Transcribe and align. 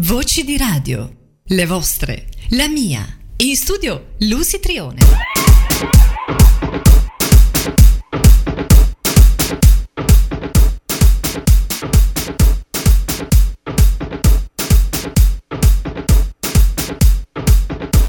Voci 0.00 0.44
di 0.44 0.58
radio, 0.58 1.10
le 1.42 1.64
vostre, 1.64 2.28
la 2.50 2.68
mia. 2.68 3.02
In 3.38 3.56
studio 3.56 4.08
Lucy 4.18 4.60
Trione. 4.60 4.98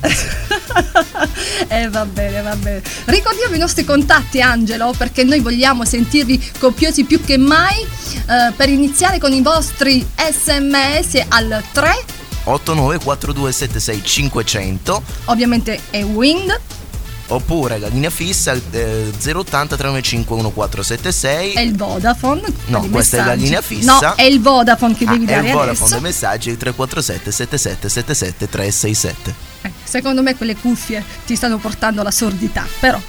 eh 1.69 1.88
va 1.88 2.05
bene, 2.05 2.41
va 2.43 2.55
bene. 2.56 2.83
Ricordiamo 3.06 3.55
i 3.55 3.59
nostri 3.59 3.84
contatti 3.84 4.41
Angelo 4.41 4.93
perché 4.97 5.25
noi 5.25 5.41
vogliamo 5.41 5.84
sentirvi 5.84 6.53
copiosi 6.59 7.05
più 7.05 7.22
che 7.25 7.37
mai. 7.38 7.81
Eh, 7.83 8.53
per 8.56 8.69
iniziare 8.69 9.19
con 9.19 9.33
i 9.33 9.41
vostri 9.43 10.06
sms 10.16 11.25
al 11.28 11.62
3 11.72 12.05
894276 12.44 14.03
500 14.05 15.03
ovviamente 15.27 15.81
è 15.91 16.03
Wind. 16.03 16.60
Oppure 17.28 17.78
la 17.78 17.87
linea 17.89 18.10
fissa 18.10 18.53
eh, 18.53 19.10
080 19.25 19.77
395 19.77 20.37
1476 20.37 21.53
è 21.53 21.60
il 21.60 21.75
Vodafone 21.77 22.43
No, 22.66 22.87
questa 22.91 23.16
è 23.16 23.21
la 23.21 23.25
messaggi. 23.27 23.43
linea 23.44 23.62
fissa. 23.62 23.99
no 24.00 24.15
è 24.16 24.22
il 24.25 24.41
Vodafone 24.43 24.94
che 24.94 25.04
Ah, 25.06 25.12
devi 25.12 25.25
è 25.25 25.28
dare 25.28 25.47
il 25.47 25.53
Vodafone 25.53 25.71
adesso. 25.71 25.89
dei 25.94 26.00
messaggi 26.03 26.50
il 26.50 26.56
347 26.59 27.31
77 27.31 27.89
77 27.89 28.49
367 28.50 29.34
Eh, 29.62 29.72
secondo 29.84 30.22
me 30.22 30.37
quelle 30.37 30.56
cuffie 30.56 31.04
ti 31.26 31.37
stanno 31.37 31.59
portando 31.59 32.00
alla 32.00 32.10
sordità 32.10 32.66
però 32.81 33.00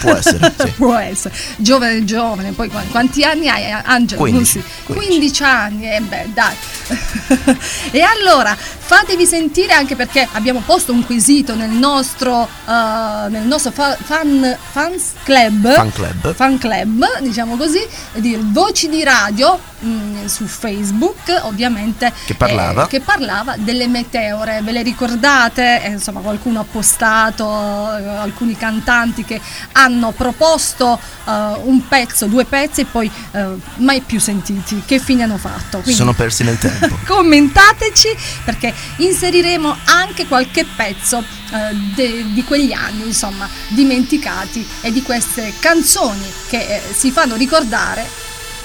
Può 0.00 0.12
essere, 0.14 0.54
sì. 0.58 0.70
può 0.76 0.94
essere 0.96 1.34
giovane 1.56 2.04
giovane 2.04 2.52
poi 2.52 2.68
qu- 2.68 2.90
quanti 2.90 3.22
anni 3.24 3.48
hai 3.48 3.64
eh, 3.64 3.82
Angelo 3.84 4.20
15, 4.22 4.58
Non 4.58 4.64
15. 4.96 5.08
15 5.08 5.42
anni 5.44 5.90
e 5.94 6.00
beh 6.00 6.28
dai 6.32 6.54
e 7.92 8.00
allora 8.02 8.56
fatevi 8.56 9.24
sentire 9.26 9.72
anche 9.72 9.94
perché 9.96 10.26
abbiamo 10.32 10.60
posto 10.64 10.92
un 10.92 11.04
quesito 11.06 11.54
nel 11.54 11.70
nostro 11.70 12.48
eh, 12.66 13.28
nel 13.28 13.46
nostro 13.46 13.70
fa- 13.70 13.96
fan 14.00 14.56
fans 14.72 15.12
club 15.22 15.72
Fan 15.72 15.92
club. 15.92 16.34
fan 16.34 16.58
club 16.58 17.20
diciamo 17.20 17.56
così 17.56 17.80
di 18.14 18.36
voci 18.40 18.88
di 18.88 19.02
radio 19.04 19.58
mh, 19.80 20.26
su 20.26 20.46
Facebook 20.46 21.38
ovviamente 21.42 22.12
Che 22.26 22.34
parlava. 22.34 22.84
eh, 22.84 22.88
che 22.88 23.00
parlava 23.00 23.54
delle 23.56 23.86
meteore 23.86 24.60
ve 24.62 24.72
le 24.72 24.82
ricordate 24.82 25.82
Eh, 25.84 25.90
insomma 25.90 26.09
qualcuno 26.18 26.58
ha 26.58 26.64
postato 26.64 27.44
eh, 27.44 28.06
alcuni 28.08 28.56
cantanti 28.56 29.24
che 29.24 29.40
hanno 29.72 30.10
proposto 30.10 30.98
eh, 31.24 31.30
un 31.62 31.86
pezzo 31.86 32.26
due 32.26 32.44
pezzi 32.44 32.80
e 32.80 32.84
poi 32.86 33.08
eh, 33.30 33.46
mai 33.76 34.00
più 34.00 34.18
sentiti. 34.18 34.82
Che 34.84 34.98
fine 34.98 35.22
hanno 35.22 35.38
fatto? 35.38 35.78
Quindi- 35.78 35.94
sono 35.94 36.12
persi 36.12 36.42
nel 36.42 36.58
tempo. 36.58 36.98
Commentateci 37.06 38.08
perché 38.44 38.74
inseriremo 38.96 39.76
anche 39.84 40.26
qualche 40.26 40.64
pezzo 40.64 41.18
eh, 41.52 41.74
de- 41.94 42.32
di 42.32 42.42
quegli 42.44 42.72
anni 42.72 43.06
insomma 43.06 43.48
dimenticati 43.68 44.66
e 44.80 44.90
di 44.92 45.02
queste 45.02 45.52
canzoni 45.60 46.26
che 46.48 46.58
eh, 46.58 46.82
si 46.92 47.10
fanno 47.10 47.36
ricordare 47.36 48.19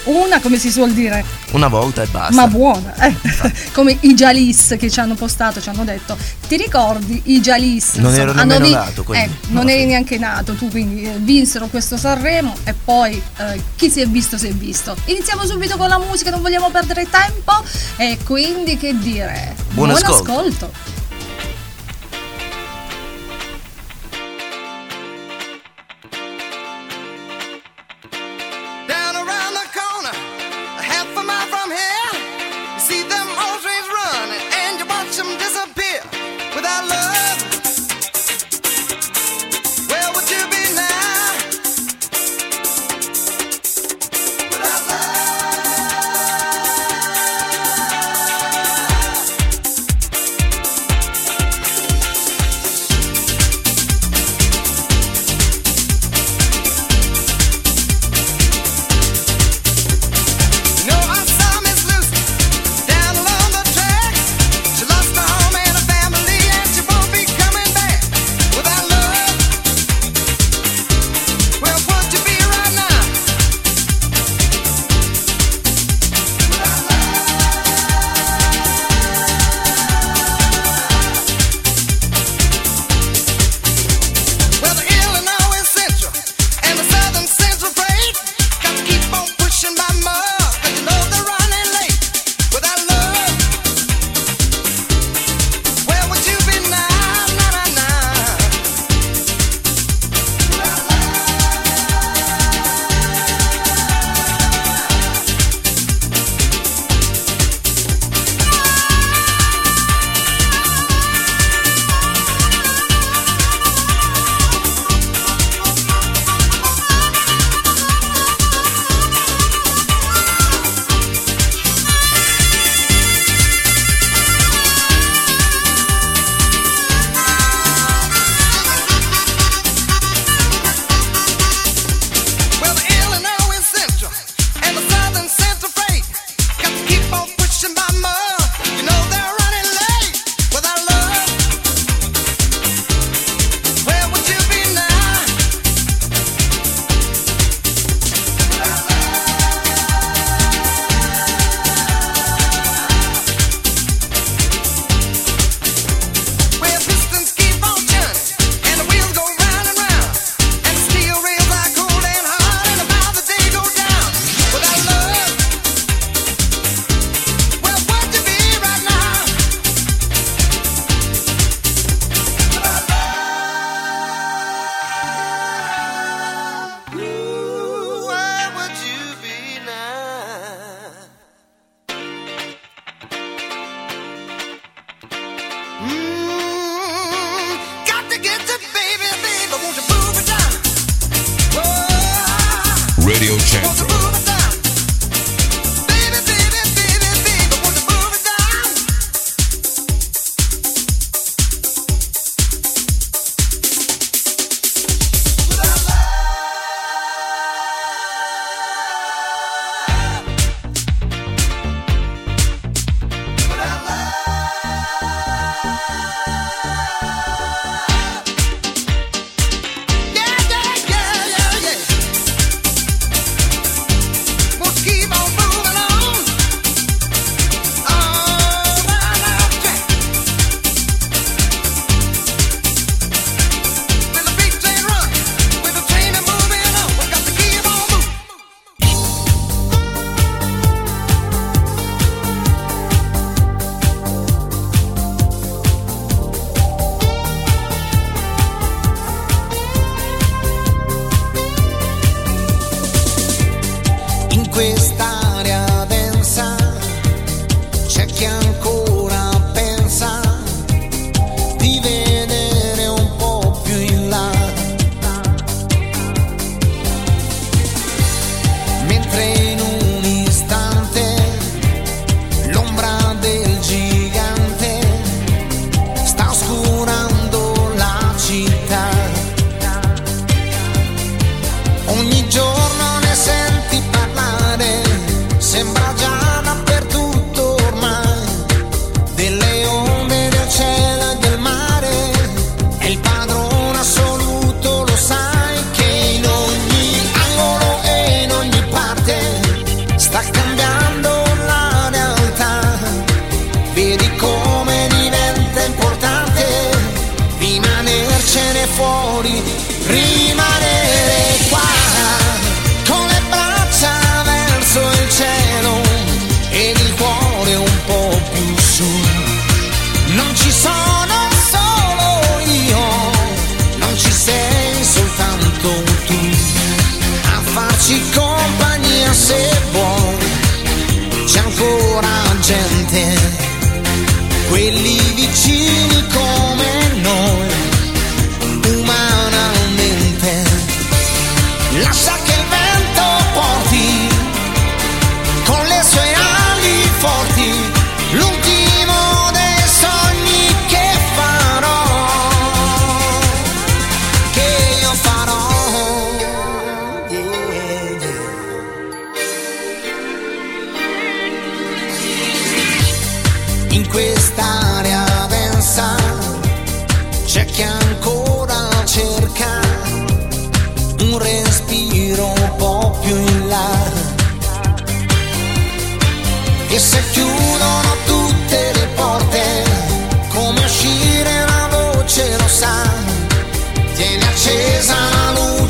una 0.06 0.40
come 0.40 0.58
si 0.58 0.72
suol 0.72 0.92
dire? 0.92 1.24
Una 1.52 1.68
volta 1.68 2.02
e 2.02 2.08
basta. 2.08 2.34
Ma 2.34 2.48
buona 2.48 2.94
eh. 2.96 3.16
come 3.74 3.98
i 4.02 4.14
Jalis 4.14 4.76
che 4.78 4.90
ci 4.90 5.00
hanno 5.00 5.16
postato 5.16 5.62
ci 5.62 5.70
hanno 5.70 5.84
detto. 5.84 6.18
Ti 6.48 6.58
ricordi 6.58 7.22
i 7.26 7.42
Jalis? 7.42 7.96
Non 7.96 8.14
ero 8.14 8.34
nemmeno 8.34 8.66
vi- 8.66 8.72
nato, 8.72 9.04
quindi, 9.04 9.26
eh, 9.26 9.48
non 9.50 9.70
eri 9.70 9.86
neanche 9.86 10.18
nato 10.18 10.54
tu 10.54 10.70
quindi 10.70 11.04
eh, 11.04 11.16
vinsero 11.18 11.68
questo 11.68 11.98
Sanremo 11.98 12.54
e 12.64 12.74
poi 12.74 13.22
eh, 13.38 13.62
chi 13.76 13.90
si 13.90 14.02
è 14.02 14.08
visto 14.08 14.38
si 14.38 14.48
è 14.48 14.54
visto. 14.54 14.96
Iniziamo 15.06 15.46
subito 15.46 15.78
con 15.78 15.88
la 15.88 15.98
musica 15.98 16.30
non 16.32 16.42
vogliamo 16.42 16.70
perdere 16.70 17.08
tempo. 17.10 17.64
E 17.98 18.18
quindi 18.24 18.78
che 18.78 18.98
dire? 18.98 19.56
Buon 19.72 19.92
ascolto. 19.92 20.32
ascolto. 20.32 20.95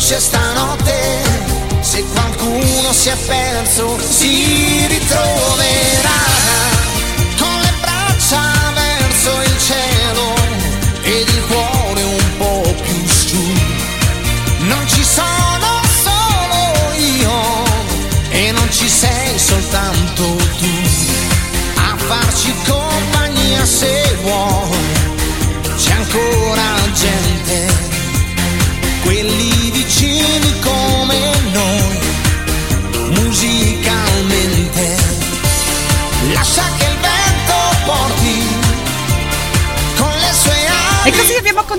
Luce 0.05 0.19
stanotte, 0.19 1.24
se 1.79 2.05
qualcuno 2.13 2.93
si 2.93 3.09
è 3.09 3.15
perso 3.25 3.97
si 4.00 4.85
ritroverà. 4.85 6.75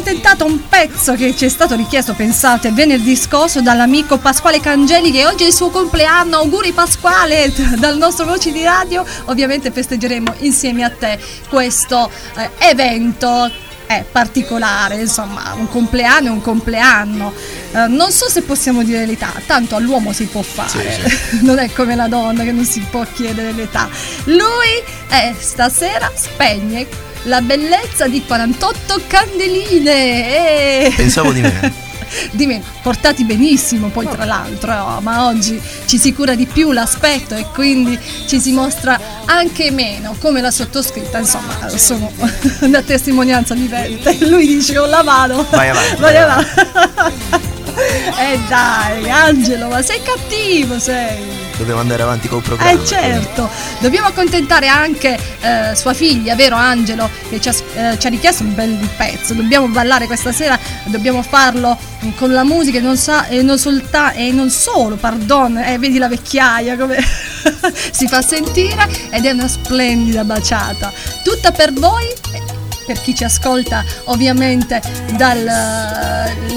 Accontentato 0.07 0.45
un 0.45 0.69
pezzo 0.69 1.15
che 1.15 1.35
ci 1.35 1.47
è 1.47 1.49
stato 1.49 1.75
richiesto, 1.75 2.15
pensate, 2.15 2.71
venerdì 2.71 3.17
scorso 3.17 3.61
dall'amico 3.61 4.19
Pasquale 4.19 4.61
Cangeli 4.61 5.11
che 5.11 5.27
oggi 5.27 5.43
è 5.43 5.47
il 5.49 5.53
suo 5.53 5.71
compleanno. 5.71 6.37
Auguri 6.37 6.71
Pasquale 6.71 7.53
dal 7.77 7.97
nostro 7.97 8.25
Voci 8.25 8.53
di 8.53 8.63
Radio. 8.63 9.05
Ovviamente 9.25 9.73
festeggeremo 9.73 10.35
insieme 10.39 10.85
a 10.85 10.91
te 10.91 11.19
questo 11.49 12.09
eh, 12.37 12.51
evento 12.59 13.51
è 13.87 14.05
particolare, 14.11 15.01
insomma, 15.01 15.55
un 15.57 15.69
compleanno 15.69 16.29
è 16.29 16.31
un 16.31 16.41
compleanno. 16.41 17.33
Eh, 17.73 17.87
non 17.89 18.11
so 18.11 18.29
se 18.29 18.43
possiamo 18.43 18.83
dire 18.83 19.05
l'età, 19.07 19.33
tanto 19.47 19.77
all'uomo 19.77 20.13
si 20.13 20.25
può 20.27 20.43
fare, 20.43 20.99
non 21.43 21.59
è 21.59 21.71
come 21.73 21.95
la 21.95 22.09
donna 22.09 22.43
che 22.45 22.53
non 22.53 22.65
si 22.65 22.81
può 22.89 23.05
chiedere 23.13 23.53
l'età. 23.53 23.89
Lui 24.25 24.83
eh, 25.11 25.35
stasera 25.39 26.11
spegne 26.15 26.87
la 27.25 27.41
bellezza 27.41 28.07
di 28.07 28.25
48 28.25 29.01
candeline. 29.07 30.87
eh. 30.87 30.93
Pensavo 30.95 31.33
di 31.33 31.41
me. 31.43 31.85
di 32.31 32.47
me, 32.47 32.63
portati 32.83 33.25
benissimo 33.25 33.89
poi 33.89 34.09
tra 34.09 34.25
l'altro, 34.25 34.71
eh, 34.71 35.01
ma 35.03 35.27
oggi 35.27 35.61
ci 35.87 35.99
si 35.99 36.15
cura 36.15 36.35
di 36.37 36.47
più 36.47 36.71
l'aspetto 36.71 37.35
e 37.35 37.47
quindi 37.53 37.99
ci 38.27 38.41
si 38.41 38.53
mostra 38.53 38.99
anche 39.25 39.73
meno, 39.73 40.15
come 40.21 40.41
la 40.41 40.53
sottoscritta, 40.53 41.19
insomma, 41.19 41.69
sono 41.75 42.11
una 42.61 42.81
testimonianza 42.83 43.55
vivente. 43.55 44.17
Lui 44.29 44.47
dice 44.47 44.75
con 44.75 44.89
la 44.89 45.03
mano. 45.03 45.45
Vai 45.51 45.69
avanti, 45.69 46.01
Vai 46.01 46.13
vai 46.13 46.17
avanti. 46.23 47.55
Eh 48.18 48.40
dai, 48.49 49.11
Angelo, 49.11 49.68
ma 49.68 49.83
sei 49.83 50.00
cattivo, 50.02 50.78
sei. 50.78 51.45
Dobbiamo 51.56 51.80
andare 51.80 52.02
avanti 52.02 52.28
col 52.28 52.42
programma. 52.42 52.71
Eh 52.71 52.85
certo, 52.85 53.49
dobbiamo 53.80 54.09
accontentare 54.09 54.68
anche 54.68 55.18
eh, 55.40 55.75
sua 55.75 55.92
figlia, 55.95 56.35
vero 56.35 56.56
Angelo, 56.56 57.09
che 57.28 57.40
ci 57.40 57.49
ha, 57.49 57.54
eh, 57.75 57.99
ci 57.99 58.06
ha 58.06 58.11
richiesto 58.11 58.42
un 58.42 58.54
bel 58.54 58.88
pezzo. 58.97 59.35
Dobbiamo 59.35 59.68
ballare 59.68 60.06
questa 60.06 60.33
sera, 60.33 60.59
dobbiamo 60.85 61.23
farlo 61.23 61.76
con 62.16 62.33
la 62.33 62.45
musica 62.45 62.78
e 62.78 62.80
non, 62.80 62.97
sa, 62.97 63.26
e 63.26 63.42
non, 63.42 63.59
solta- 63.59 64.12
e 64.12 64.33
non 64.33 64.50
solo, 64.50 64.97
pardon, 64.97 65.59
eh, 65.59 65.78
vedi 65.78 65.99
la 65.99 66.09
vecchiaia 66.09 66.76
come 66.76 66.99
si 67.90 68.06
fa 68.06 68.23
sentire 68.23 68.87
ed 69.11 69.25
è 69.25 69.30
una 69.30 69.49
splendida 69.49 70.25
baciata. 70.25 70.92
Tutta 71.23 71.52
per 71.52 71.73
voi. 71.73 72.56
Eh, 72.87 72.93
Per 72.93 73.00
chi 73.00 73.14
ci 73.14 73.25
ascolta 73.25 73.85
ovviamente 74.05 74.81
dall'FM 75.16 76.52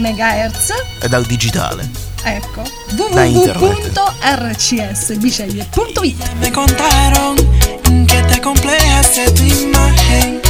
megahertz 0.00 0.72
E 1.00 1.08
dal 1.08 1.24
digitale. 1.24 1.88
Ecco, 2.26 2.62
www.rcs.it 2.96 3.94
Me 6.40 6.50
contaron 6.50 7.36
que 8.06 8.22
te 8.22 8.40
complejaste 8.40 9.30
tu 9.32 9.42
imagen. 9.42 10.40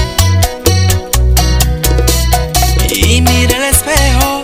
Y 2.90 3.20
mira 3.20 3.56
el 3.56 3.64
espejo, 3.74 4.42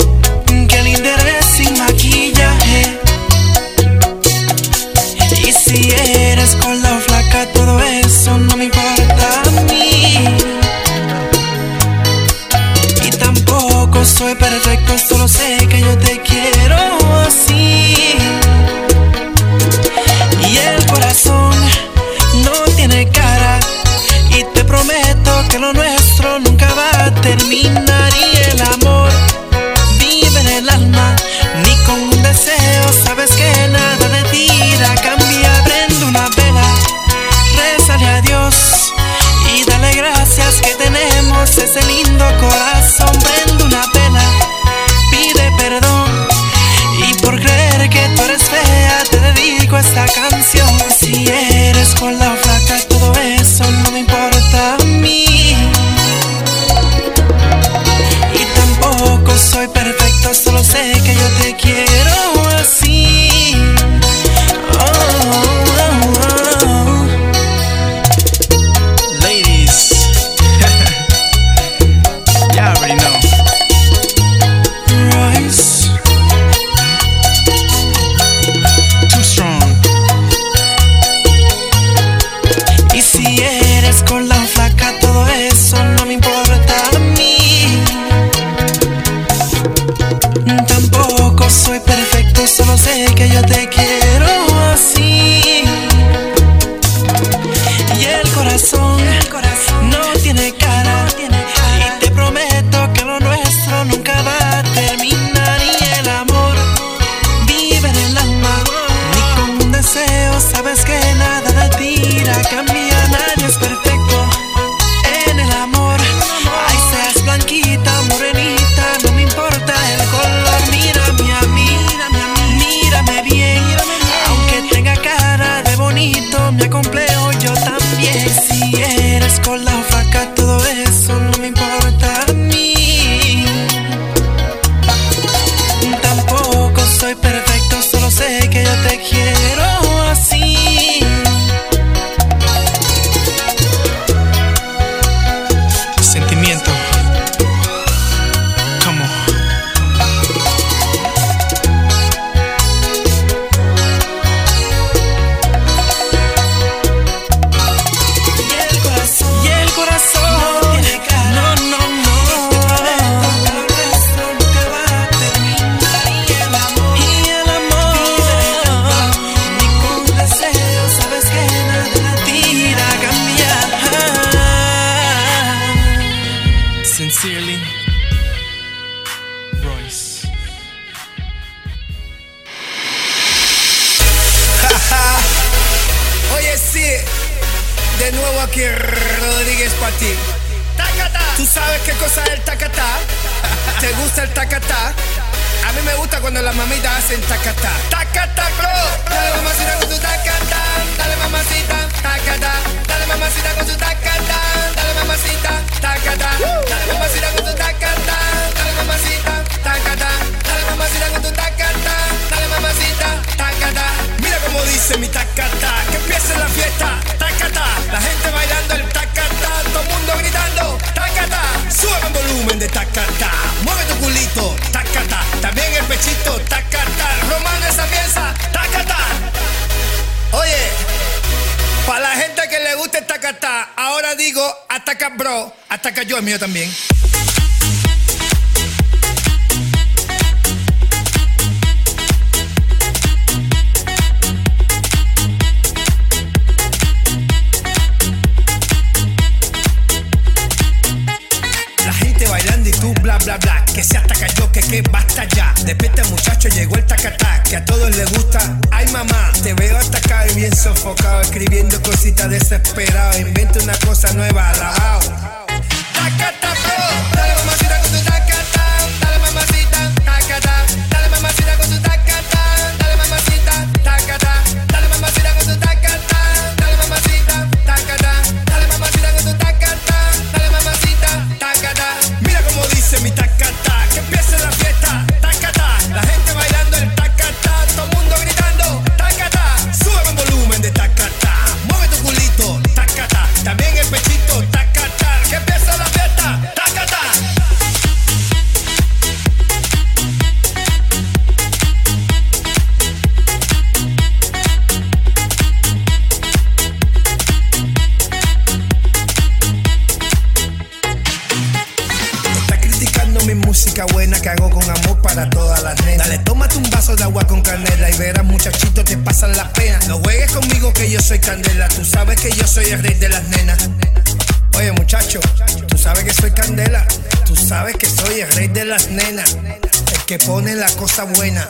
buena. 331.04 331.48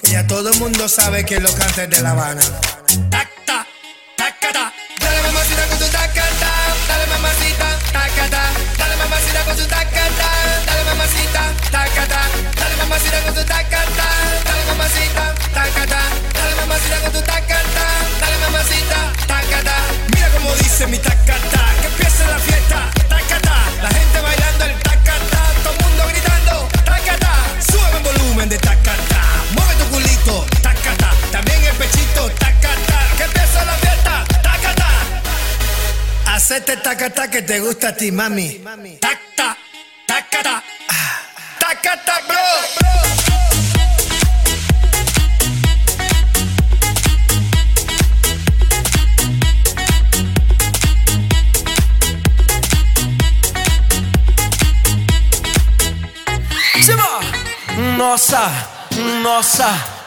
Que 0.00 0.12
ya 0.12 0.26
todo 0.26 0.50
el 0.50 0.58
mundo 0.58 0.88
sabe 0.88 1.24
que 1.24 1.40
lo 1.40 1.52
canta 1.52 1.86
de 1.86 2.00
La 2.02 2.10
Habana. 2.10 2.42
que 37.36 37.42
te 37.42 37.60
gusta 37.60 37.88
a 37.88 37.94
ti, 37.94 38.10
mami. 38.10 38.62
Tacta, 38.98 39.54
tacata, 40.06 40.62
tacata, 41.58 42.22
bro. 42.26 42.46
Nossa, 57.98 58.50
nossa. 59.22 59.95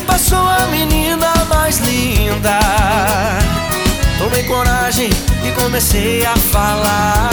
Passou 0.00 0.46
a 0.48 0.66
menina 0.66 1.32
mais 1.48 1.78
linda. 1.78 2.58
Tomei 4.18 4.42
coragem 4.44 5.10
e 5.44 5.50
comecei 5.52 6.24
a 6.24 6.36
falar. 6.36 7.30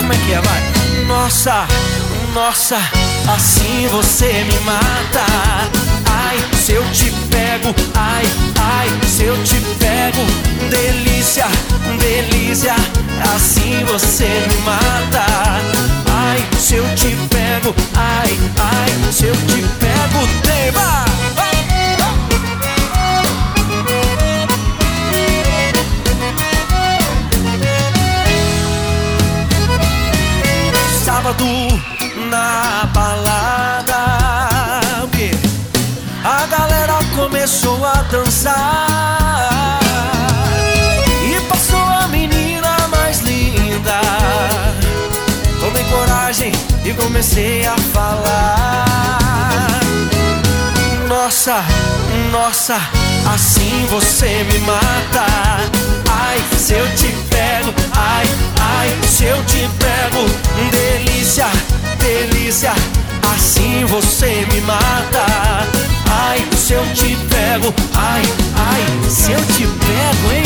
Como 0.00 0.12
é 0.12 0.16
que 0.16 0.32
é, 0.32 0.40
vai? 0.40 0.62
Nossa, 1.06 1.66
nossa, 2.34 2.76
assim 3.34 3.86
você 3.88 4.44
me 4.44 4.60
mata. 4.60 5.24
Ai, 6.10 6.36
se 6.66 6.72
eu 6.72 6.82
te 6.90 7.12
pego, 7.30 7.72
ai, 7.94 8.24
ai, 8.58 8.88
se 9.06 9.22
eu 9.22 9.40
te 9.44 9.54
pego, 9.78 10.18
delícia, 10.68 11.46
delícia, 12.00 12.74
assim 13.36 13.84
você 13.84 14.24
me 14.48 14.56
mata. 14.64 15.24
Ai, 16.10 16.44
se 16.58 16.74
eu 16.74 16.84
te 16.96 17.16
pego, 17.30 17.72
ai, 17.94 18.36
ai, 18.58 19.12
se 19.12 19.26
eu 19.26 19.36
te 19.36 19.62
pego, 19.78 20.26
tema. 20.42 21.04
Sábado 31.04 31.46
na 32.28 32.90
balada, 32.92 33.65
dançar. 38.10 39.80
E 41.24 41.40
passou 41.48 41.78
a 41.78 42.08
menina 42.08 42.88
mais 42.88 43.20
linda. 43.20 44.00
Tomei 45.60 45.84
coragem 45.84 46.52
e 46.84 46.92
comecei 46.94 47.64
a 47.66 47.76
falar. 47.92 48.86
Nossa, 51.08 51.64
nossa, 52.30 52.76
assim 53.32 53.86
você 53.88 54.44
me 54.44 54.58
mata. 54.60 55.26
Ai, 56.10 56.38
se 56.58 56.74
eu 56.74 56.86
te 56.94 57.08
pego, 57.30 57.72
ai, 57.92 58.26
ai, 58.60 58.96
se 59.08 59.24
eu 59.24 59.44
te 59.44 59.68
pego 59.78 60.24
Delícia, 60.70 61.46
delícia, 62.06 62.72
assim 63.34 63.84
você 63.86 64.46
me 64.52 64.60
mata 64.60 65.26
Ai, 66.08 66.38
se 66.56 66.72
eu 66.72 66.84
te 66.94 67.16
pego, 67.28 67.74
ai, 67.94 68.22
ai, 68.54 69.10
se 69.10 69.32
eu 69.32 69.40
te 69.46 69.66
pego, 69.66 70.32
hein? 70.32 70.44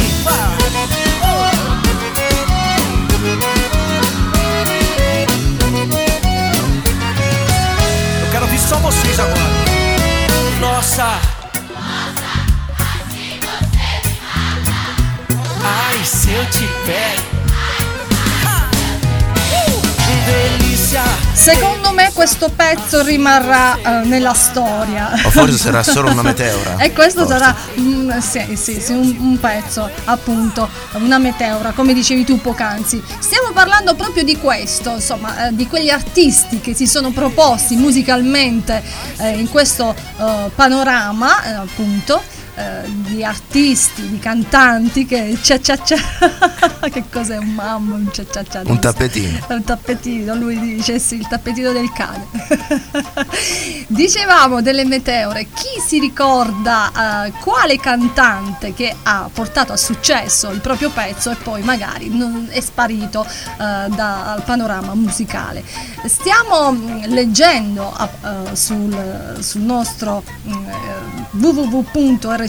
Eu 8.23 8.31
quero 8.33 8.45
ouvir 8.45 8.59
só 8.59 8.77
vocês 8.77 9.21
agora. 9.21 9.37
Nossa! 10.61 11.19
Ai, 15.63 16.05
se 16.05 16.33
eu 16.33 16.45
te 16.47 16.67
pego. 16.87 17.31
Delícia! 20.27 20.70
Secondo 21.33 21.93
me 21.93 22.11
questo 22.13 22.49
pezzo 22.49 23.03
rimarrà 23.03 23.77
eh, 23.77 24.07
nella 24.07 24.35
storia. 24.35 25.13
O 25.23 25.31
forse 25.31 25.57
sarà 25.57 25.83
solo 25.85 26.11
una 26.11 26.23
meteora. 26.23 26.79
E 26.79 26.93
questo 26.93 27.27
Forse. 27.27 27.39
sarà 27.39 27.57
mm, 27.79 28.19
sì, 28.19 28.57
sì, 28.57 28.81
sì, 28.81 28.93
un, 28.93 29.17
un 29.21 29.39
pezzo, 29.39 29.89
appunto, 30.07 30.69
una 30.95 31.19
meteora, 31.19 31.71
come 31.71 31.95
dicevi 31.95 32.25
tu 32.25 32.41
poc'anzi. 32.41 33.01
Stiamo 33.21 33.53
parlando 33.53 33.95
proprio 33.95 34.25
di 34.25 34.37
questo, 34.37 34.91
insomma, 34.91 35.47
eh, 35.47 35.55
di 35.55 35.69
quegli 35.69 35.91
artisti 35.91 36.61
che 36.61 36.75
si 36.75 36.89
sono 36.89 37.11
proposti 37.13 37.77
musicalmente 37.77 38.83
eh, 39.19 39.39
in 39.39 39.49
questo 39.49 39.95
eh, 39.95 40.51
panorama, 40.53 41.45
eh, 41.45 41.53
appunto. 41.53 42.39
Eh, 42.61 42.83
di 42.87 43.25
artisti, 43.25 44.07
di 44.09 44.19
cantanti 44.19 45.07
che 45.07 45.39
cia 45.41 45.59
cia 45.59 45.83
cia 45.83 45.97
che 46.93 47.05
cos'è 47.11 47.39
un 47.39 47.55
mammo, 47.55 47.95
un 47.95 48.13
cia 48.13 48.25
cia 48.31 48.45
cia 48.45 48.63
Un 48.67 48.79
tappetino. 48.79 49.39
Un 49.49 49.65
tappetino, 49.65 50.35
lui 50.35 50.59
dice 50.59 50.99
sì, 50.99 51.17
il 51.17 51.27
tappetino 51.27 51.73
del 51.73 51.91
cane. 51.93 52.27
Dicevamo 53.89 54.61
delle 54.61 54.85
meteore, 54.85 55.47
chi 55.55 55.81
si 55.85 55.99
ricorda 55.99 57.27
eh, 57.27 57.33
quale 57.41 57.79
cantante 57.79 58.75
che 58.75 58.95
ha 59.03 59.31
portato 59.33 59.73
a 59.73 59.77
successo 59.77 60.51
il 60.51 60.61
proprio 60.61 60.91
pezzo 60.91 61.31
e 61.31 61.37
poi 61.37 61.63
magari 61.63 62.09
non 62.11 62.49
è 62.51 62.61
sparito 62.61 63.25
eh, 63.25 63.89
dal 63.89 64.43
panorama 64.45 64.95
musicale? 64.95 65.65
Stiamo 66.05 66.73
mm, 66.73 67.05
leggendo 67.07 67.95
eh, 67.99 68.55
sul, 68.55 69.37
sul 69.41 69.63
nostro 69.63 70.23
mm, 70.47 70.53
eh, 70.53 71.31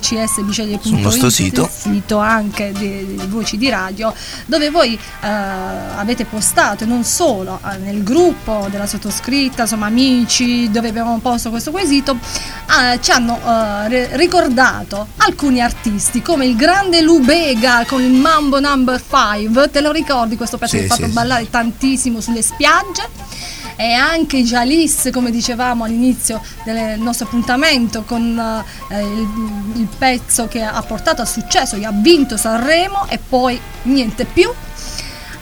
www.rcsbiceglie.it 0.02 0.82
Sul 0.82 1.00
nostro 1.00 1.30
sito. 1.30 1.70
sito 1.72 2.18
anche 2.18 2.72
di, 2.72 3.16
di 3.16 3.26
Voci 3.28 3.58
di 3.58 3.70
Radio 3.70 4.14
dove 4.46 4.70
voi 4.70 4.94
eh, 4.96 5.28
avete 5.28 6.26
postato 6.26 6.84
e 6.84 6.88
non 6.88 7.04
solo 7.04 7.60
eh, 7.72 7.78
nel 7.78 8.04
gruppo 8.04 8.68
della 8.70 8.88
sottoscritta 8.88 9.62
insomma 9.64 9.86
amici 9.86 10.70
dove 10.72 10.90
abbiamo 10.90 11.18
posto 11.20 11.50
questo 11.50 11.72
quesito 11.72 12.18
eh, 12.18 13.00
ci 13.02 13.12
hanno 13.12 13.40
eh, 13.46 13.88
ri- 13.88 14.10
ricordato 14.18 15.08
alcuni 15.18 15.62
artisti 15.62 16.22
come 16.22 16.46
il 16.48 16.56
grande 16.56 17.02
Lubega 17.02 17.86
con 17.88 18.02
il 18.02 18.12
Mambo 18.14 18.60
Number 18.60 19.02
5 19.02 19.70
te 19.70 19.82
lo 19.82 19.92
ricordi 19.92 20.36
questo 20.36 20.58
pezzo 20.58 20.72
Sì, 20.76 20.80
che 20.80 20.86
ha 20.86 20.88
fatto 20.90 21.04
sì, 21.04 21.08
sì. 21.10 21.14
ballare 21.14 21.50
tantissimo 21.50 22.20
sulle 22.20 22.42
spiagge 22.42 23.21
e 23.82 23.94
anche 23.94 24.44
Jalis, 24.44 25.10
come 25.12 25.32
dicevamo 25.32 25.86
all'inizio 25.86 26.40
del 26.64 27.00
nostro 27.00 27.26
appuntamento, 27.26 28.04
con 28.04 28.38
eh, 28.90 29.02
il, 29.02 29.80
il 29.80 29.88
pezzo 29.98 30.48
che 30.48 30.62
ha 30.62 30.82
portato 30.84 31.24
a 31.24 31.26
successo, 31.26 31.80
che 31.80 31.86
ha 31.86 31.92
vinto 31.92 32.38
Sanremo 32.38 33.08
e 33.10 33.18
poi 33.18 33.60
niente 33.84 34.26
più. 34.26 34.52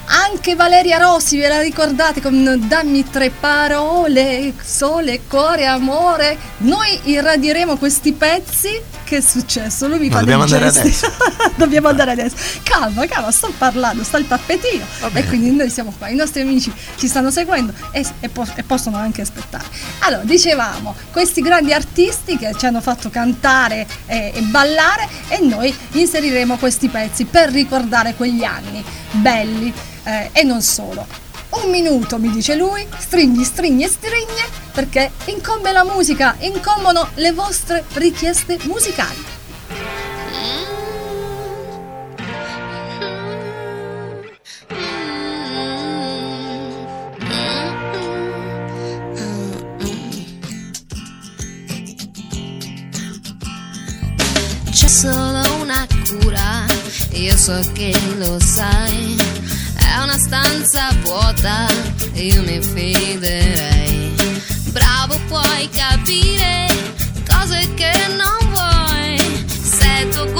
Anche 0.05 0.55
Valeria 0.55 0.97
Rossi, 0.97 1.37
ve 1.37 1.49
la 1.49 1.61
ricordate 1.61 2.21
con 2.21 2.63
Dammi 2.65 3.09
tre 3.09 3.29
parole, 3.29 4.53
sole, 4.63 5.21
cuore, 5.27 5.65
amore. 5.65 6.37
Noi 6.59 6.97
irradieremo 7.03 7.75
questi 7.75 8.13
pezzi. 8.13 8.69
Che 9.09 9.17
è 9.17 9.21
successo? 9.21 9.87
Lui 9.87 9.97
mi 9.97 10.07
Ma 10.09 10.13
fa 10.13 10.19
dobbiamo 10.19 10.45
dei 10.45 10.53
andare 10.53 10.83
gesti. 10.83 11.07
dobbiamo 11.57 11.87
andare 11.87 12.11
adesso. 12.11 12.35
Calma, 12.61 13.07
calma, 13.07 13.31
sto 13.31 13.51
parlando, 13.57 14.03
sta 14.03 14.19
il 14.19 14.27
tappetino. 14.27 14.85
E 15.11 15.25
quindi 15.25 15.49
noi 15.49 15.71
siamo 15.71 15.91
qua, 15.97 16.09
i 16.09 16.15
nostri 16.15 16.41
amici 16.41 16.71
ci 16.95 17.07
stanno 17.07 17.31
seguendo 17.31 17.73
e, 17.91 18.05
e 18.19 18.29
po- 18.29 18.45
e 18.53 18.61
possono 18.61 18.97
anche 18.97 19.21
aspettare. 19.21 19.63
Allora, 20.01 20.21
dicevamo, 20.25 20.95
questi 21.11 21.41
grandi 21.41 21.73
artisti 21.73 22.37
che 22.37 22.53
ci 22.55 22.67
hanno 22.67 22.81
fatto 22.81 23.09
cantare 23.09 23.87
e, 24.05 24.31
e 24.35 24.41
ballare 24.41 25.07
e 25.29 25.39
noi 25.41 25.75
inseriremo 25.93 26.57
questi 26.57 26.87
pezzi 26.87 27.25
per 27.25 27.49
ricordare 27.49 28.13
quegli 28.13 28.43
anni 28.43 28.85
belli 29.09 29.73
eh, 30.03 30.29
e 30.31 30.43
non 30.43 30.61
solo. 30.61 31.28
Un 31.51 31.69
minuto, 31.71 32.17
mi 32.19 32.29
dice 32.31 32.55
lui, 32.55 32.87
stringi, 32.97 33.43
stringi 33.43 33.83
e 33.83 33.87
strigne, 33.87 34.47
perché 34.71 35.11
incombe 35.25 35.71
la 35.71 35.83
musica, 35.83 36.35
incombono 36.39 37.09
le 37.15 37.31
vostre 37.33 37.83
richieste 37.93 38.59
musicali. 38.63 39.25
C'è 54.71 54.87
solo 54.87 55.41
una 55.61 55.85
cura, 56.07 56.65
io 57.11 57.35
so 57.35 57.59
che 57.73 57.91
lo 58.17 58.39
sai. 58.39 59.28
È 59.91 59.97
una 60.03 60.17
stanza 60.19 60.89
vuota, 61.01 61.65
io 62.13 62.41
mi 62.43 62.61
fiderei. 62.61 64.13
Bravo, 64.71 65.19
puoi 65.27 65.67
capire 65.71 66.67
cose 67.27 67.73
che 67.73 67.91
non 68.09 68.37
vuoi. 68.51 69.45
Sei 69.61 70.05
il 70.05 70.09
tuo 70.13 70.31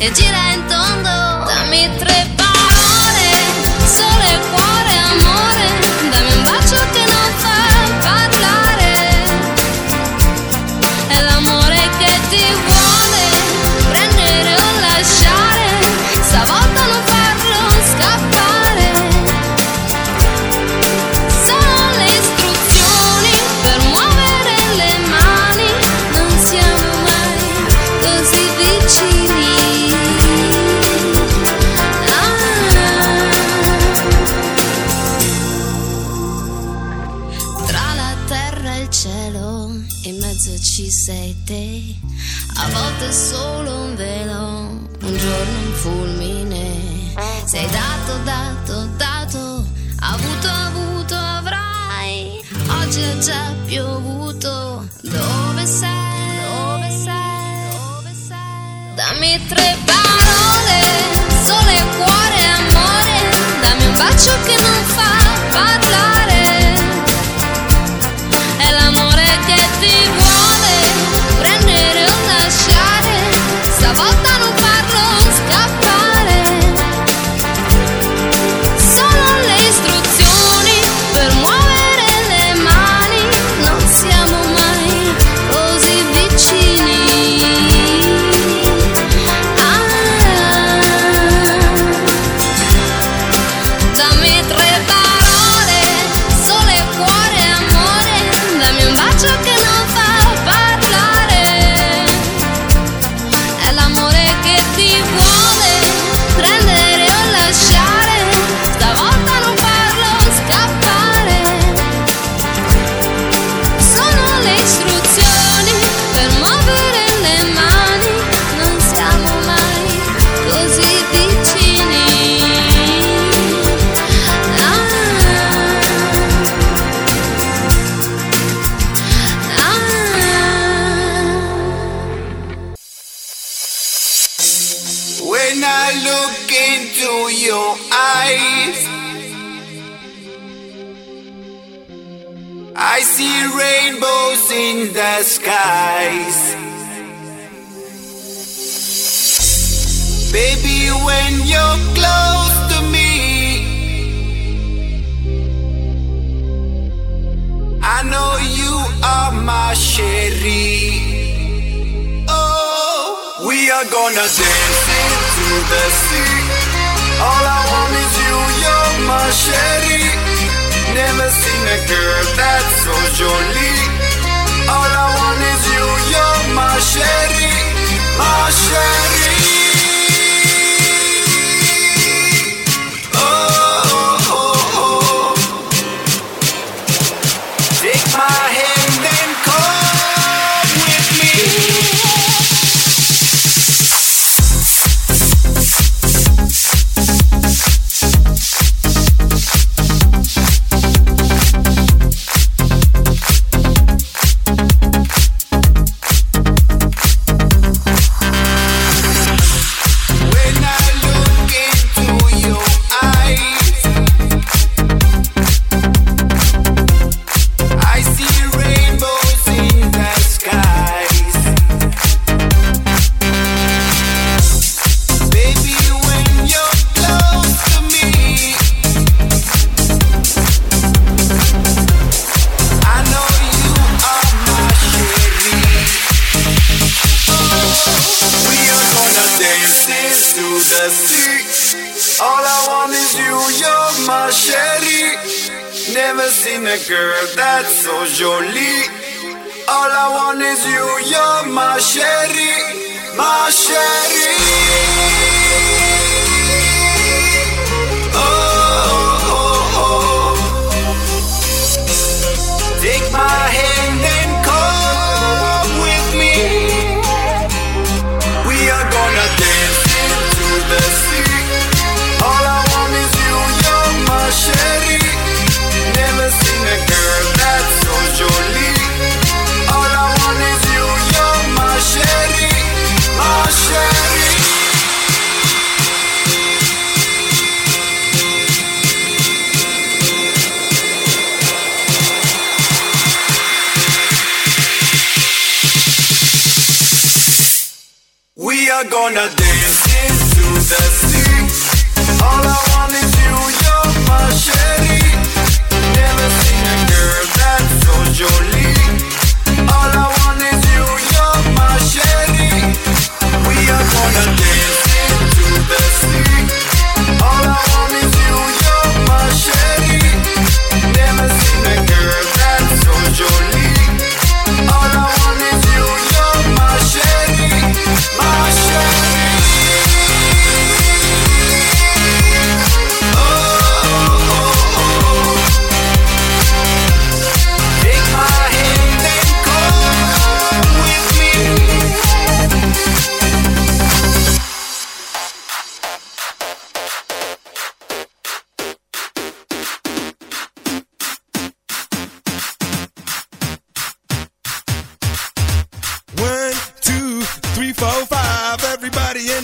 e 0.00 0.12
gira 0.12 0.52
in 0.54 0.77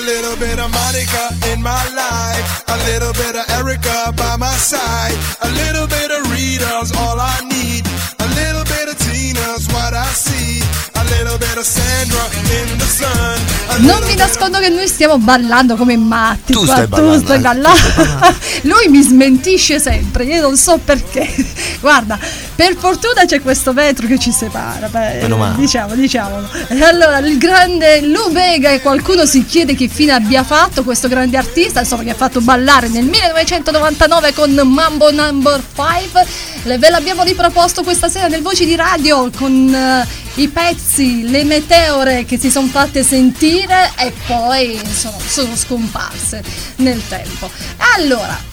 A 0.00 0.02
little 0.02 0.36
bit 0.36 0.58
of 0.58 0.72
Monica 0.72 1.28
in 1.52 1.60
my 1.60 1.84
life. 1.92 2.64
A 2.68 2.78
little 2.88 3.12
bit 3.12 3.36
of 3.36 3.44
Erica 3.50 4.10
by 4.16 4.34
my 4.38 4.56
side. 4.56 5.12
A 5.42 5.50
little 5.60 5.86
bit 5.86 6.10
of 6.10 6.24
Rita's 6.32 6.90
all 6.96 7.20
I 7.20 7.36
need. 7.44 7.84
A 8.18 8.28
little 8.32 8.64
bit 8.64 8.88
of 8.88 8.96
Tina's 8.96 9.68
what 9.68 9.92
I 9.92 10.08
see. 10.14 10.64
A 10.96 11.04
little 11.04 11.36
bit 11.36 11.54
of 11.58 11.66
Sandra 11.66 12.24
in 12.48 12.78
the 12.78 12.86
sun. 12.86 13.38
A 13.68 13.76
Non 13.80 14.00
vi 14.06 14.14
nascondo 14.14 14.58
che 14.58 14.70
noi 14.70 14.88
stiamo 14.88 15.18
ballando 15.18 15.76
come 15.76 15.98
matti. 15.98 16.54
Tu 16.54 16.64
qua, 16.64 16.76
stai 16.76 16.86
ballando, 16.86 17.18
Tu 17.18 17.24
stai 17.24 17.36
eh, 17.36 17.40
ballando. 17.40 18.36
Lui 18.72 18.88
mi 18.88 19.02
smentisce 19.02 19.78
sempre, 19.78 20.24
io 20.24 20.40
non 20.40 20.56
so 20.56 20.78
perché. 20.82 21.28
Guarda, 21.78 22.18
per 22.60 22.76
fortuna 22.76 23.24
c'è 23.24 23.40
questo 23.40 23.72
vetro 23.72 24.06
che 24.06 24.18
ci 24.18 24.30
separa. 24.30 24.86
beh, 24.88 25.26
diciamo, 25.56 25.94
diciamolo. 25.94 26.46
E 26.68 26.82
allora, 26.82 27.16
il 27.20 27.38
grande 27.38 28.02
Lou 28.02 28.30
Vega 28.30 28.70
e 28.70 28.82
qualcuno 28.82 29.24
si 29.24 29.46
chiede 29.46 29.74
che 29.74 29.88
fine 29.88 30.12
abbia 30.12 30.44
fatto 30.44 30.84
questo 30.84 31.08
grande 31.08 31.38
artista, 31.38 31.80
insomma, 31.80 32.02
che 32.02 32.10
ha 32.10 32.14
fatto 32.14 32.42
ballare 32.42 32.88
nel 32.88 33.04
1999 33.04 34.34
con 34.34 34.50
Mambo 34.50 35.10
Number 35.10 35.58
5. 35.74 36.26
Le- 36.64 36.76
Ve 36.76 36.90
l'abbiamo 36.90 37.22
riproposto 37.22 37.82
questa 37.82 38.10
sera 38.10 38.26
nel 38.26 38.42
Voci 38.42 38.66
di 38.66 38.76
Radio 38.76 39.30
con 39.34 39.74
eh, 39.74 40.06
i 40.42 40.48
pezzi, 40.48 41.30
le 41.30 41.44
meteore 41.44 42.26
che 42.26 42.38
si 42.38 42.50
sono 42.50 42.66
fatte 42.66 43.02
sentire 43.02 43.90
e 43.96 44.12
poi 44.26 44.74
insomma, 44.74 45.16
sono 45.26 45.56
scomparse 45.56 46.44
nel 46.76 47.00
tempo. 47.08 47.50
Allora, 47.96 48.49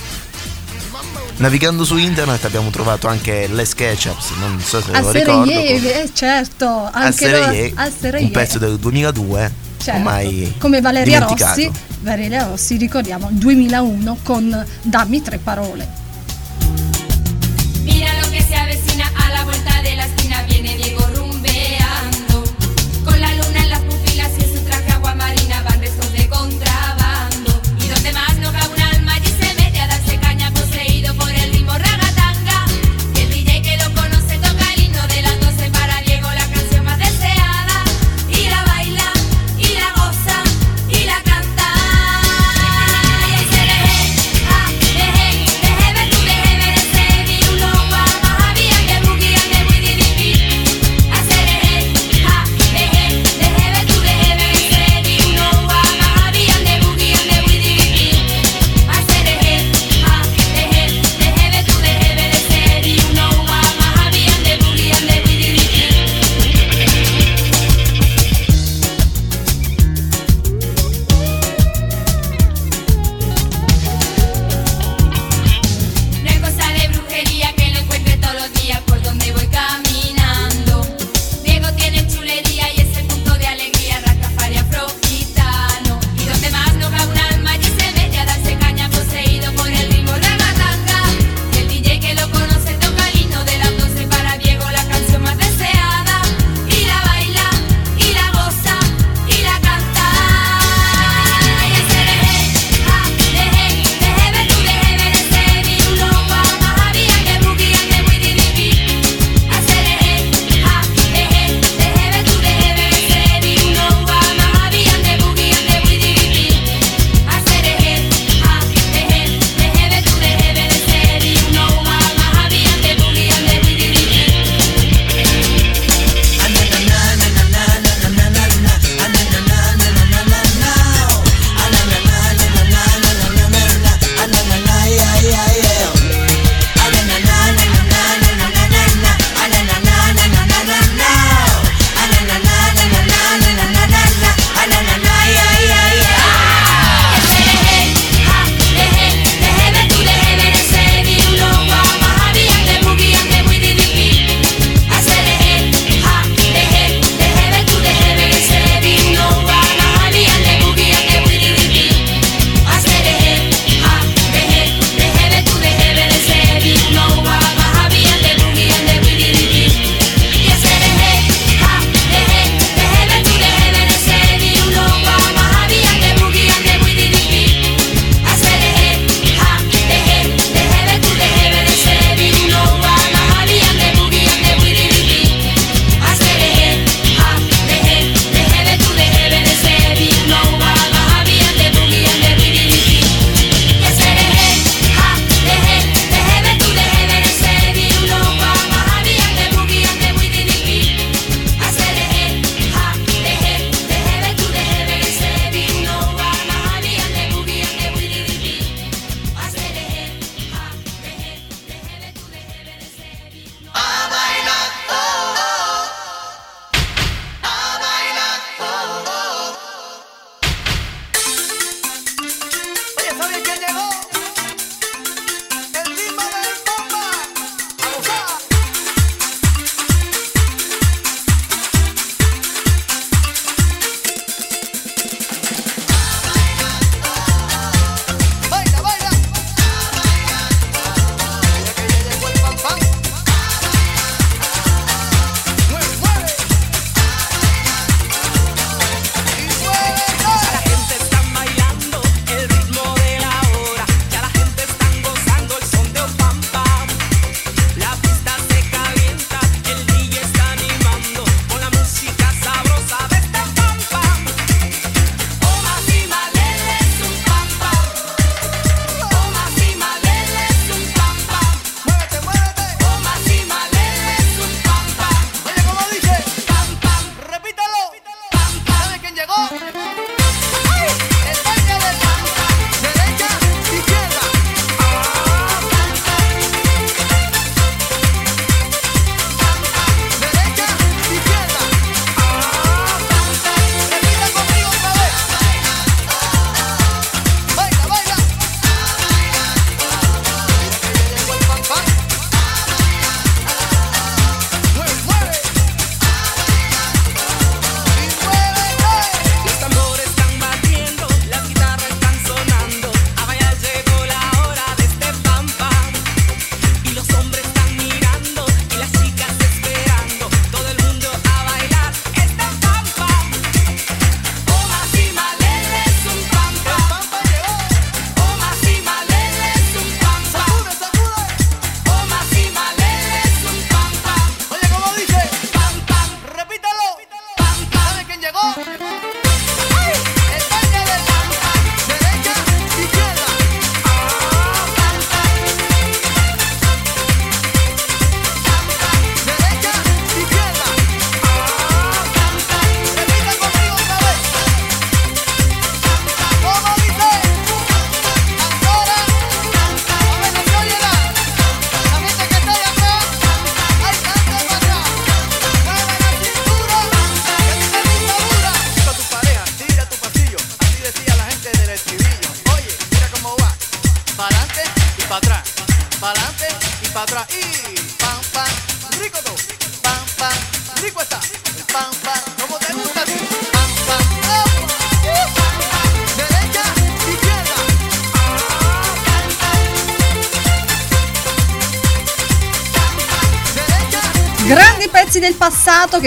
Navigando 1.38 1.86
su 1.86 1.98
internet 1.98 2.44
abbiamo 2.46 2.72
trovato 2.72 3.08
anche 3.08 3.48
le 3.48 3.64
SketchUps, 3.64 4.32
non 4.40 4.60
so 4.60 4.82
se 4.82 4.92
a 4.92 5.02
lo 5.02 5.12
ricordo. 5.12 5.46
Sereie, 5.52 6.04
eh, 6.04 6.10
certo, 6.12 6.90
anche 6.92 7.30
loro- 7.30 7.44
Sereie, 7.44 7.72
a 7.76 7.90
Sereie. 7.96 8.26
un 8.26 8.32
pezzo 8.32 8.58
del 8.58 8.78
2002, 8.80 9.52
Certo, 9.78 10.00
ormai 10.00 10.56
come 10.58 10.82
Valeria. 10.82 11.20
Rossi, 11.20 11.70
Valeria 12.02 12.46
Rossi, 12.48 12.78
ricordiamo, 12.78 13.30
2001 13.32 14.18
con 14.24 14.66
Dammi 14.82 15.22
tre 15.22 15.38
parole. 15.38 16.06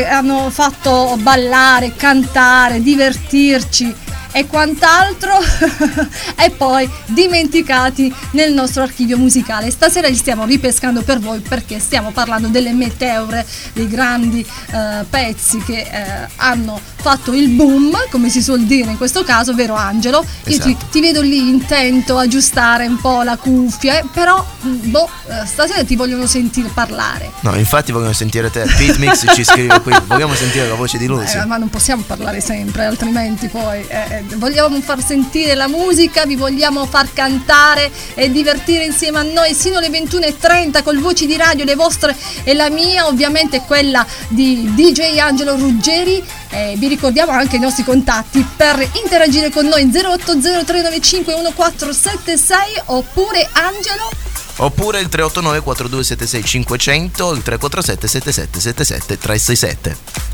Che 0.01 0.07
hanno 0.07 0.49
fatto 0.49 1.17
ballare, 1.21 1.95
cantare, 1.95 2.81
divertirci 2.81 3.95
e 4.33 4.47
quant'altro 4.47 5.33
e 6.41 6.51
poi 6.51 6.89
dimenticati 7.07 8.13
nel 8.33 8.53
nostro 8.53 8.83
archivio 8.83 9.19
musicale. 9.19 9.71
Stasera 9.71 10.09
li 10.09 10.15
stiamo 10.15 10.45
ripescando 10.45 11.03
per 11.03 11.19
voi 11.19 11.41
perché 11.41 11.79
stiamo 11.81 12.13
parlando 12.13 12.49
delle 12.49 12.73
meteore, 12.73 13.45
dei 13.73 13.89
grandi 13.89 14.41
eh, 14.41 15.05
pezzi 15.09 15.59
che 15.59 15.81
eh, 15.81 16.29
hanno 16.37 16.81
fatto 17.01 17.33
il 17.33 17.49
boom, 17.49 17.97
come 18.11 18.29
si 18.29 18.43
suol 18.43 18.63
dire 18.63 18.91
in 18.91 18.97
questo 18.97 19.25
caso, 19.25 19.55
vero 19.55 19.75
Angelo? 19.75 20.25
Io 20.47 20.59
ti, 20.59 20.71
Esatto. 20.71 20.87
ti 20.91 21.01
vedo 21.01 21.21
lì 21.23 21.49
intento 21.49 22.17
a 22.17 22.23
aggiustare 22.23 22.87
un 22.87 23.01
po' 23.01 23.23
la 23.23 23.37
cuffia, 23.37 23.99
eh, 23.99 24.05
però 24.13 24.45
mm, 24.65 24.91
boh, 24.91 25.09
stasera 25.47 25.85
ti 25.85 25.97
vogliono 25.97 26.27
sentire 26.27 26.71
parlare. 26.73 27.31
No, 27.41 27.55
infatti 27.57 27.93
vogliono 27.93 28.13
sentire 28.13 28.51
te. 28.51 28.65
Pete 28.77 28.99
Mix 28.99 29.27
ci 29.35 29.45
scrive 29.45 29.81
qui. 29.81 29.95
Vogliamo 30.07 30.35
sentire 30.35 30.69
la 30.69 30.75
voce 30.75 30.99
di 30.99 31.07
Lucy. 31.07 31.39
Eh, 31.39 31.45
ma 31.45 31.57
non 31.57 31.71
possiamo 31.71 32.03
parlare 32.07 32.41
sempre, 32.41 32.85
altrimenti 32.85 33.49
poi 33.49 33.85
eh, 33.87 34.05
eh, 34.11 34.25
vogliamo 34.37 34.81
far 34.81 35.03
sentire 35.03 35.55
la 35.55 35.69
musica, 35.69 36.25
vi 36.25 36.37
vogliamo 36.37 36.87
far 36.87 37.13
cantare 37.13 37.91
e 38.15 38.31
divertire 38.31 38.85
insieme 38.85 39.19
a 39.19 39.23
noi 39.23 39.55
sino 39.55 39.79
alle 39.79 39.89
21.30 39.89 40.83
col 40.83 40.99
voci 40.99 41.27
di 41.27 41.37
radio, 41.37 41.65
le 41.65 41.75
vostre 41.75 42.17
e 42.45 42.55
la 42.55 42.71
mia, 42.71 43.07
ovviamente 43.07 43.63
quella 43.67 44.07
di 44.29 44.73
DJ 44.75 45.19
Angelo 45.19 45.57
Ruggeri. 45.57 46.25
Eh, 46.53 46.75
vi 46.79 46.89
ricordiamo 46.89 47.31
anche 47.31 47.55
i 47.57 47.61
nostri 47.61 47.85
contatti 47.85 48.45
per 48.57 48.85
interagire 49.01 49.51
con 49.51 49.67
noi 49.67 49.87
0803951476 49.87 52.55
oppure 52.87 53.49
Angelo 53.53 54.20
Oppure 54.63 55.01
il 55.01 55.09
389 55.09 55.63
4276 55.63 56.45
500 56.45 57.35
il 57.35 57.43
347 57.43 58.07
7777 58.07 59.19
367. 59.19 60.30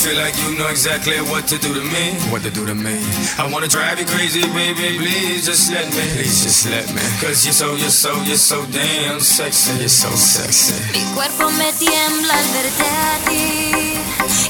Feel 0.00 0.16
like 0.16 0.32
you 0.40 0.56
know 0.56 0.68
exactly 0.68 1.20
what 1.28 1.46
to 1.46 1.58
do 1.58 1.74
to 1.74 1.84
me. 1.92 2.16
What 2.32 2.42
to 2.42 2.50
do 2.50 2.64
to 2.64 2.74
me. 2.74 2.96
I 3.36 3.44
wanna 3.52 3.68
drive 3.68 4.00
you 4.00 4.06
crazy, 4.06 4.40
baby. 4.56 4.96
Please 4.96 5.44
just 5.44 5.70
let 5.70 5.86
me. 5.92 6.04
Please 6.16 6.42
just 6.42 6.64
let 6.70 6.88
me. 6.94 7.02
Cause 7.20 7.44
you're 7.44 7.52
so, 7.52 7.76
you're 7.76 7.92
so, 7.92 8.12
you're 8.22 8.36
so 8.36 8.64
damn 8.72 9.20
sexy. 9.20 9.76
You're 9.78 9.88
so 9.88 10.08
sexy. 10.16 10.80
Mi 10.96 11.04
cuerpo 11.14 11.50
me 11.50 11.70
tiembla 11.74 12.32
al 12.32 12.48
verte 12.56 12.88
a 12.88 13.12
ti 13.28 14.00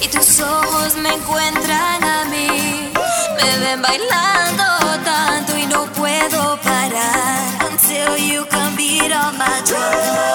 y 0.05 0.09
tus 0.09 0.41
ojos 0.41 0.97
me 0.97 1.11
encuentran 1.15 2.05
a 2.05 2.25
mí. 2.27 2.93
Me 3.37 3.59
ven 3.59 3.83
bailando 3.83 4.65
tanto 5.05 5.59
y 5.59 5.67
no 5.67 5.87
puedo 5.93 6.59
parar 6.63 7.43
until 7.69 8.17
you 8.19 8.47
come 8.47 8.77
beat 8.77 9.11
on 9.13 9.37
my 9.37 9.63
drum. 9.67 10.30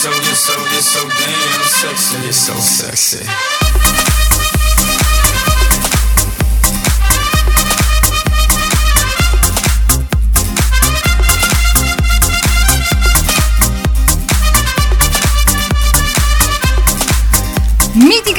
So, 0.00 0.08
you're 0.08 0.34
so, 0.34 0.56
you're 0.72 0.80
so 0.80 1.08
damn 1.08 1.62
sexy. 1.62 2.22
You're 2.22 2.32
so 2.32 2.54
sexy. 2.54 3.69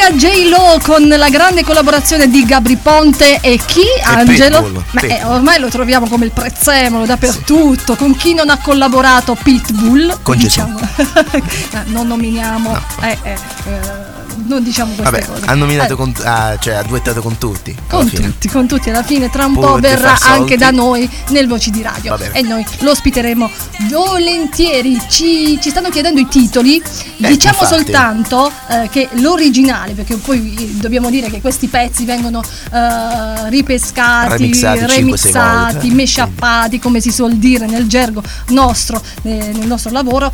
Mitica 0.09 0.11
J-Lo 0.13 0.79
con 0.81 1.07
la 1.07 1.29
grande 1.29 1.63
collaborazione 1.63 2.27
di 2.27 2.43
Gabri 2.43 2.75
Ponte 2.75 3.39
e 3.39 3.59
chi? 3.63 3.83
Angelo? 4.03 4.63
Pitbull, 4.63 4.83
Ma 4.91 5.01
eh, 5.01 5.07
Pitbull. 5.07 5.31
ormai 5.33 5.59
lo 5.59 5.69
troviamo 5.69 6.07
come 6.07 6.25
il 6.25 6.31
prezzemolo 6.31 7.05
dappertutto. 7.05 7.95
Con 7.95 8.15
chi 8.15 8.33
non 8.33 8.49
ha 8.49 8.57
collaborato 8.57 9.35
Pitbull? 9.35 10.19
Con 10.23 10.37
Gesù. 10.37 10.63
diciamo. 10.63 10.79
Eh, 11.73 11.83
non 11.85 12.07
nominiamo. 12.07 12.77
eh, 13.01 13.17
eh, 13.23 13.31
eh, 13.65 14.10
non 14.47 14.63
diciamo 14.63 14.93
queste 14.93 15.11
Vabbè, 15.19 15.25
cose. 15.25 15.45
ha 15.45 15.53
nominato 15.53 15.93
Eh, 15.93 15.95
con, 15.95 16.13
ah, 16.23 16.57
cioè 16.59 16.73
ha 16.75 16.83
duettato 16.83 17.21
con 17.21 17.37
tutti. 17.37 17.75
con 17.87 18.07
fine. 18.07 18.21
tutti, 18.27 18.47
con 18.49 18.67
tutti, 18.67 18.89
alla 18.89 19.03
fine 19.03 19.29
tra 19.29 19.45
un 19.45 19.53
Pur 19.53 19.63
po' 19.65 19.79
verrà 19.79 20.17
anche 20.21 20.57
da 20.57 20.71
noi 20.71 21.09
nel 21.29 21.47
Voci 21.47 21.69
di 21.71 21.81
Radio 21.81 22.17
e 22.31 22.41
noi 22.41 22.65
lo 22.79 22.91
ospiteremo 22.91 23.49
volentieri. 23.89 24.99
Ci, 25.09 25.59
ci 25.61 25.69
stanno 25.69 25.89
chiedendo 25.89 26.19
i 26.19 26.27
titoli, 26.27 26.77
Eh, 26.77 27.27
diciamo 27.27 27.59
infatti. 27.61 27.73
soltanto 27.75 28.51
eh, 28.69 28.89
che 28.89 29.09
l'originale, 29.13 29.93
perché 29.93 30.15
poi 30.17 30.55
eh, 30.57 30.65
dobbiamo 30.79 31.09
dire 31.09 31.29
che 31.29 31.41
questi 31.41 31.67
pezzi 31.67 32.05
vengono 32.05 32.41
eh, 32.41 33.49
ripescati, 33.49 34.51
Remixati 34.61 35.89
meshappati, 35.91 36.79
come 36.79 36.99
si 37.01 37.11
suol 37.11 37.35
dire 37.35 37.65
nel 37.67 37.87
gergo 37.87 38.21
nostro, 38.49 39.01
nel 39.23 39.65
nostro 39.65 39.91
lavoro. 39.91 40.31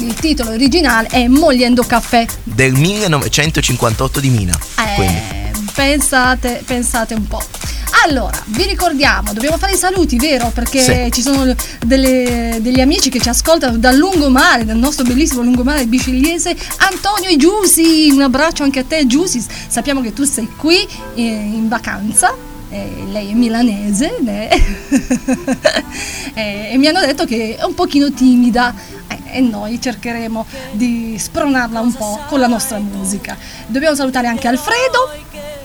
Il 0.00 0.14
titolo 0.14 0.50
originale 0.50 1.08
è 1.08 1.26
Mogliendo 1.28 1.82
caffè. 1.82 2.26
Del 2.42 2.72
1958 3.08 4.20
di 4.20 4.28
Mina. 4.28 4.58
Eh, 4.76 5.50
pensate, 5.74 6.62
pensate 6.66 7.14
un 7.14 7.26
po'. 7.26 7.42
Allora, 8.06 8.40
vi 8.46 8.64
ricordiamo, 8.66 9.32
dobbiamo 9.32 9.56
fare 9.58 9.72
i 9.72 9.76
saluti, 9.76 10.16
vero? 10.16 10.50
Perché 10.54 10.80
Sì. 10.82 11.08
ci 11.10 11.22
sono 11.22 11.54
delle- 11.84 12.58
degli 12.60 12.80
amici 12.80 13.08
che 13.10 13.20
ci 13.20 13.28
ascoltano 13.28 13.78
dal 13.78 13.96
lungomare, 13.96 14.64
dal 14.64 14.76
nostro 14.76 15.04
bellissimo 15.04 15.42
lungomare 15.42 15.86
biciliese, 15.86 16.54
Antonio 16.78 17.28
e 17.30 17.36
Giussi. 17.36 18.08
Un 18.12 18.22
abbraccio 18.22 18.62
anche 18.62 18.80
a 18.80 18.84
te, 18.84 19.06
Giussi. 19.06 19.44
Sappiamo 19.68 20.00
che 20.02 20.12
tu 20.12 20.24
sei 20.24 20.48
qui 20.56 20.86
eh, 21.14 21.22
in 21.22 21.68
vacanza. 21.68 22.34
eh, 22.72 23.04
lei 23.10 23.30
è 23.30 23.34
milanese? 23.34 24.14
Eh, 26.34 26.70
e 26.72 26.78
mi 26.78 26.86
hanno 26.86 27.00
detto 27.00 27.24
che 27.24 27.56
è 27.56 27.64
un 27.64 27.74
pochino 27.74 28.12
timida 28.12 28.72
e 29.30 29.40
noi 29.40 29.80
cercheremo 29.80 30.46
di 30.72 31.16
spronarla 31.18 31.80
un 31.80 31.92
po' 31.94 32.20
con 32.28 32.40
la 32.40 32.46
nostra 32.46 32.78
musica. 32.78 33.36
Dobbiamo 33.66 33.94
salutare 33.94 34.26
anche 34.26 34.48
Alfredo 34.48 35.10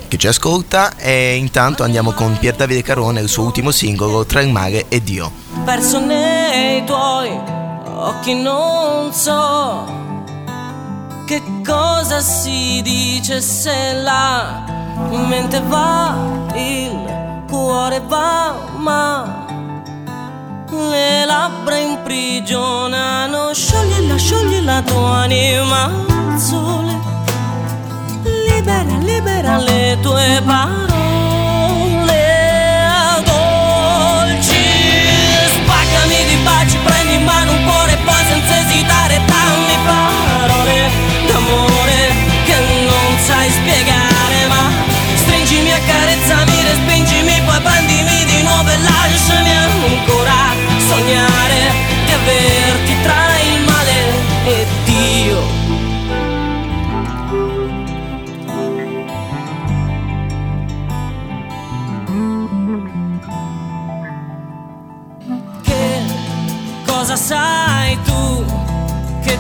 Che 0.07 0.17
ci 0.17 0.27
ascolta 0.27 0.95
e 0.97 1.35
intanto 1.35 1.83
andiamo 1.83 2.11
con 2.11 2.37
Pier 2.39 2.55
Davide 2.55 2.83
Carone, 2.83 3.21
il 3.21 3.29
suo 3.29 3.43
ultimo 3.43 3.71
singolo 3.71 4.25
Tra 4.25 4.41
il 4.41 4.49
mare 4.49 4.85
e 4.87 5.01
Dio. 5.01 5.31
perso 5.63 5.99
nei 5.99 6.83
tuoi 6.85 7.29
occhi 7.85 8.33
non 8.35 9.11
so 9.13 10.03
che 11.25 11.41
cosa 11.65 12.19
si 12.19 12.81
dice 12.83 13.41
se 13.41 13.93
la 13.93 14.63
mente 15.09 15.59
va, 15.61 16.15
il 16.53 17.43
cuore 17.47 17.99
va, 18.05 18.55
ma 18.77 19.44
le 20.71 21.25
labbra 21.25 21.77
imprigionano, 21.77 23.53
scioglila, 23.53 24.17
sciogli 24.17 24.63
la 24.63 24.81
tua 24.81 25.23
anima 25.23 25.83
al 25.83 26.39
sole, 26.39 26.99
libera, 28.47 28.97
libera 28.99 29.57
le 29.57 29.97
tue 30.01 30.41
parole. 30.43 30.93
Dolci, 33.23 34.65
spaccami 35.53 36.25
di 36.29 36.35
baci, 36.43 36.77
prendi 36.83 37.13
in 37.15 37.23
mano 37.23 37.51
un 37.51 37.63
cuore 37.63 37.93
e 37.93 37.97
poi 37.97 38.23
senza 38.27 38.59
esitare 38.59 39.21
respingimi, 46.85 47.41
poi 47.45 47.61
prendimi 47.61 48.25
di 48.25 48.41
nuovo 48.43 48.69
e 48.69 48.77
lasciami 48.77 49.64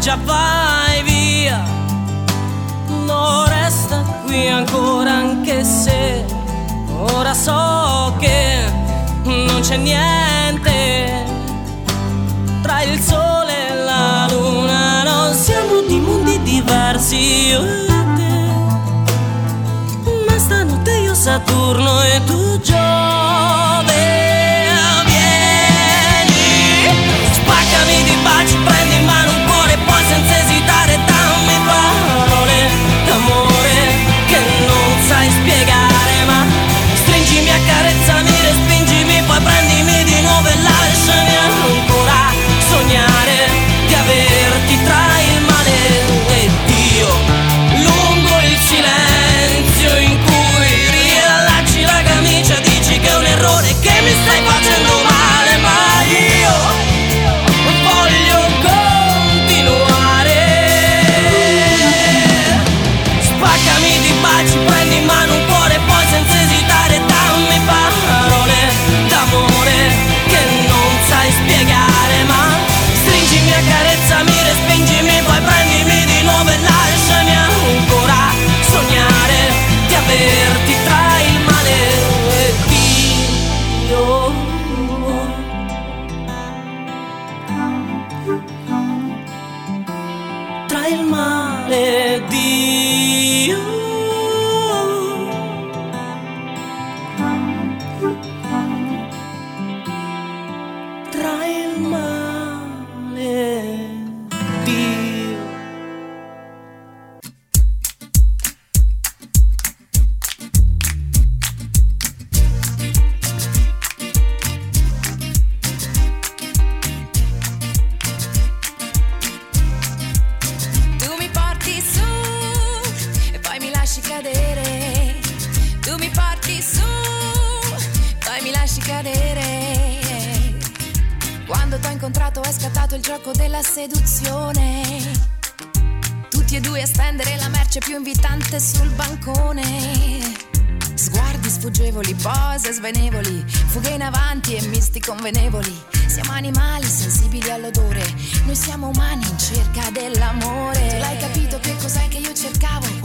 già 0.05 0.19
vai 0.23 1.01
via? 1.01 1.63
Non 3.07 3.47
resta 3.47 4.03
qui 4.23 4.47
ancora 4.47 5.11
anche 5.11 5.63
se 5.63 6.23
ora 7.15 7.33
so 7.33 8.13
che 8.19 8.71
non 9.23 9.61
c'è 9.61 9.77
niente 9.77 11.25
tra 12.61 12.83
il 12.83 12.99
sole 12.99 13.69
e 13.69 13.73
la 13.83 14.27
luna. 14.29 15.01
Non 15.01 15.33
siamo 15.33 15.81
di 15.87 15.99
mondi 15.99 16.39
diversi 16.43 17.47
io 17.47 17.63
e 17.63 17.87
te, 18.15 18.47
ma 20.27 20.37
stanotte 20.37 20.97
io 20.97 21.15
Saturno 21.15 22.03
e 22.03 22.21
tu 22.25 22.44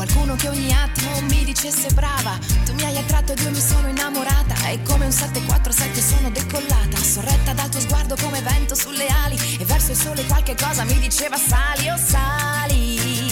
Qualcuno 0.00 0.34
che 0.34 0.48
ogni 0.48 0.72
attimo 0.72 1.20
mi 1.28 1.44
dicesse 1.44 1.92
brava. 1.92 2.38
Tu 2.64 2.72
mi 2.72 2.84
hai 2.84 2.96
attratto 2.96 3.32
ed 3.32 3.40
io 3.40 3.50
mi 3.50 3.60
sono 3.60 3.86
innamorata. 3.86 4.54
E 4.70 4.82
come 4.82 5.04
un 5.04 5.12
747 5.12 6.00
sono 6.00 6.30
decollata. 6.30 6.96
Sorretta 6.96 7.52
dal 7.52 7.68
tuo 7.68 7.80
sguardo 7.80 8.16
come 8.18 8.40
vento 8.40 8.74
sulle 8.74 9.06
ali. 9.08 9.36
E 9.58 9.64
verso 9.66 9.90
il 9.90 9.98
sole 9.98 10.24
qualche 10.24 10.54
cosa 10.54 10.84
mi 10.84 10.98
diceva 11.00 11.36
sali, 11.36 11.90
oh 11.90 11.98
sali 11.98 13.30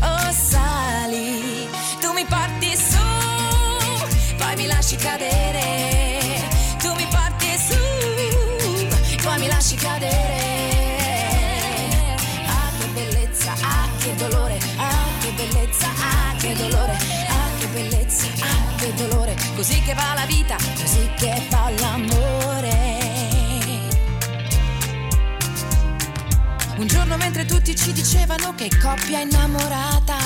Oh 0.00 0.32
sali. 0.32 1.68
Tu 2.00 2.10
mi 2.10 2.24
porti 2.24 2.76
su 2.76 2.98
Poi 4.38 4.56
mi 4.56 4.66
lasci 4.66 4.96
cadere. 4.96 6.48
Tu 6.80 6.92
mi 6.94 7.06
porti 7.12 7.46
su 7.68 7.78
Poi 9.22 9.38
mi 9.38 9.46
lasci 9.46 9.76
cadere. 9.76 10.96
Ah 12.48 12.70
che 12.76 12.86
bellezza, 12.92 13.52
ah 13.52 13.88
che 14.00 14.16
dolore 14.16 14.51
bellezza, 15.72 15.88
ah, 15.88 16.36
che 16.36 16.54
dolore, 16.54 16.98
ah, 17.28 17.58
che 17.58 17.66
bellezza, 17.68 18.26
ah, 18.40 18.74
che 18.76 18.94
dolore. 18.94 19.36
Così 19.54 19.80
che 19.82 19.94
va 19.94 20.14
la 20.14 20.26
vita, 20.26 20.56
così 20.56 21.10
che 21.16 21.46
va 21.50 21.70
l'amore. 21.78 23.00
Un 26.76 26.86
giorno 26.86 27.16
mentre 27.16 27.44
tutti 27.44 27.74
ci 27.76 27.92
dicevano 27.92 28.54
che 28.54 28.68
coppia 28.80 29.20
innamorata, 29.20 30.16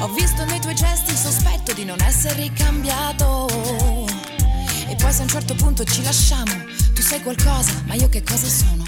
ho 0.00 0.08
visto 0.08 0.44
nei 0.44 0.60
tuoi 0.60 0.74
gesti 0.74 1.12
il 1.12 1.16
sospetto 1.16 1.72
di 1.72 1.84
non 1.84 2.00
essere 2.02 2.42
ricambiato. 2.42 3.48
E 4.88 4.96
poi 4.96 5.12
se 5.12 5.20
a 5.20 5.22
un 5.22 5.28
certo 5.28 5.54
punto 5.54 5.84
ci 5.84 6.02
lasciamo, 6.02 6.52
tu 6.92 7.02
sei 7.02 7.22
qualcosa, 7.22 7.72
ma 7.86 7.94
io 7.94 8.08
che 8.08 8.22
cosa 8.22 8.48
sono? 8.48 8.84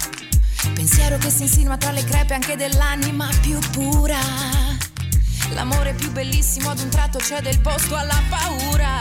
Pensiero 0.73 1.17
che 1.17 1.29
si 1.29 1.43
insinua 1.43 1.77
tra 1.77 1.91
le 1.91 2.03
crepe 2.03 2.33
anche 2.33 2.55
dell'anima 2.55 3.29
più 3.41 3.57
pura. 3.71 4.72
L'amore 5.51 5.93
più 5.93 6.11
bellissimo 6.11 6.71
ad 6.71 6.79
un 6.79 6.89
tratto 6.89 7.19
cede 7.19 7.49
il 7.49 7.59
posto 7.59 7.95
alla 7.95 8.21
paura. 8.29 8.97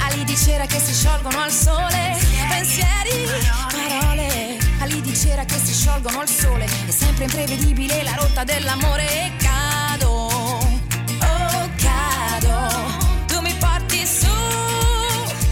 Ali 0.00 0.24
di 0.24 0.36
cera 0.36 0.66
che 0.66 0.78
si 0.80 0.92
sciolgono 0.92 1.40
al 1.40 1.50
sole, 1.50 2.18
pensieri, 2.48 3.28
parole. 3.70 4.58
Ali 4.80 5.00
di 5.00 5.16
cera 5.16 5.44
che 5.44 5.58
si 5.62 5.72
sciolgono 5.72 6.20
al 6.20 6.28
sole, 6.28 6.64
è 6.64 6.90
sempre 6.90 7.24
imprevedibile 7.24 8.02
la 8.02 8.14
rotta 8.16 8.44
dell'amore 8.44 9.04
e 9.04 9.32
cado, 9.36 10.10
oh 10.10 11.70
cado. 11.76 13.24
Tu 13.26 13.40
mi 13.40 13.54
porti 13.54 14.04
su 14.06 14.26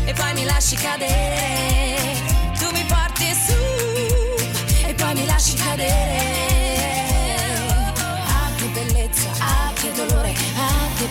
e 0.05 0.13
poi 0.13 0.35
mi 0.35 0.45
lasci 0.45 0.77
cadere. 0.77 2.17
Tu 2.59 2.69
mi 2.73 2.85
porti 2.85 3.33
su 3.33 4.87
e 4.87 4.95
poi 4.95 5.15
mi 5.15 5.25
lasci 5.27 5.55
cadere. 5.55 6.20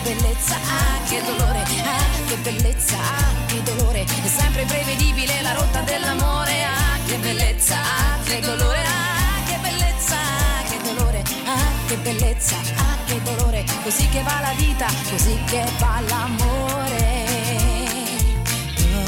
Bellezza, 0.02 0.54
ah 0.54 1.08
che 1.08 1.22
dolore, 1.24 1.62
ah 1.62 2.26
che 2.28 2.36
bellezza, 2.36 2.96
ah 2.96 3.46
che 3.46 3.62
dolore. 3.62 4.02
È 4.04 4.28
sempre 4.28 4.64
prevedibile 4.64 5.42
la 5.42 5.52
rotta 5.52 5.80
dell'amore, 5.80 6.64
ah 6.64 6.98
che 7.06 7.16
bellezza, 7.16 7.76
ah 7.76 8.18
che 8.24 8.40
dolore, 8.40 8.78
ah 8.78 9.42
che 9.46 9.58
bellezza, 9.60 10.16
ah 10.16 10.62
che 10.68 10.78
dolore, 10.82 11.22
ah 11.44 11.86
che 11.86 11.96
bellezza, 11.96 12.56
ah 12.56 12.96
che 13.06 13.22
dolore. 13.22 13.64
Così 13.82 14.08
che 14.08 14.22
va 14.22 14.40
la 14.40 14.52
vita, 14.56 14.86
così 15.10 15.38
che 15.46 15.64
va 15.78 16.00
l'amore. 16.08 17.28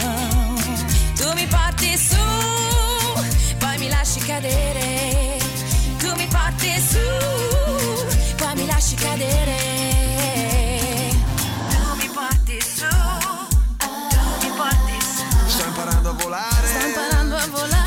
Oh, 0.04 0.54
tu 1.16 1.32
mi 1.34 1.46
porti 1.46 1.96
su, 1.96 2.16
poi 3.58 3.78
mi 3.78 3.88
lasci 3.88 4.20
cadere. 4.20 5.38
Tu 5.98 6.12
mi 6.16 6.26
porti 6.26 6.72
su, 6.80 8.34
poi 8.36 8.54
mi 8.56 8.66
lasci 8.66 8.94
cadere. 8.96 9.81
Imparando 16.32 16.40
a 16.40 16.40
volare. 16.48 16.66
Sto 16.66 16.86
imparando 16.86 17.36
a 17.36 17.46
volare. 17.48 17.81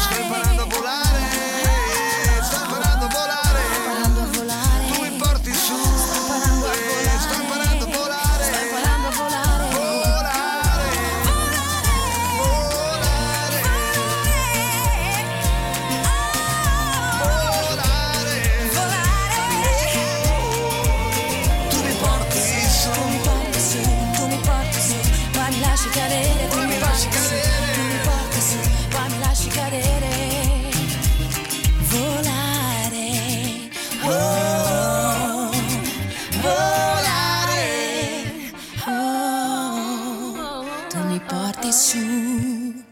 Su. 41.95 42.83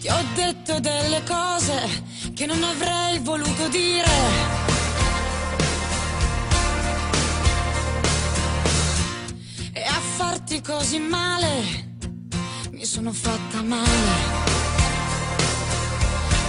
Ti 0.00 0.08
ho 0.08 0.24
detto 0.34 0.80
delle 0.80 1.22
cose 1.26 1.74
che 2.34 2.46
non 2.46 2.62
avrei 2.62 3.18
voluto 3.18 3.68
dire. 3.68 4.10
E 9.72 9.82
a 9.82 10.00
farti 10.16 10.60
così 10.62 10.98
male 10.98 11.50
mi 12.70 12.84
sono 12.84 13.12
fatta 13.12 13.62
male. 13.62 14.40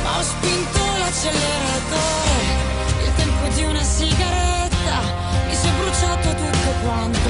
Ma 0.03 0.19
ho 0.19 0.23
spinto 0.23 0.92
l'acceleratore, 1.13 3.05
il 3.05 3.13
tempo 3.15 3.47
di 3.53 3.63
una 3.65 3.83
sigaretta, 3.83 4.99
mi 5.47 5.53
si 5.53 5.67
è 5.67 5.71
bruciato 5.71 6.29
tutto 6.29 6.69
quanto. 6.81 7.29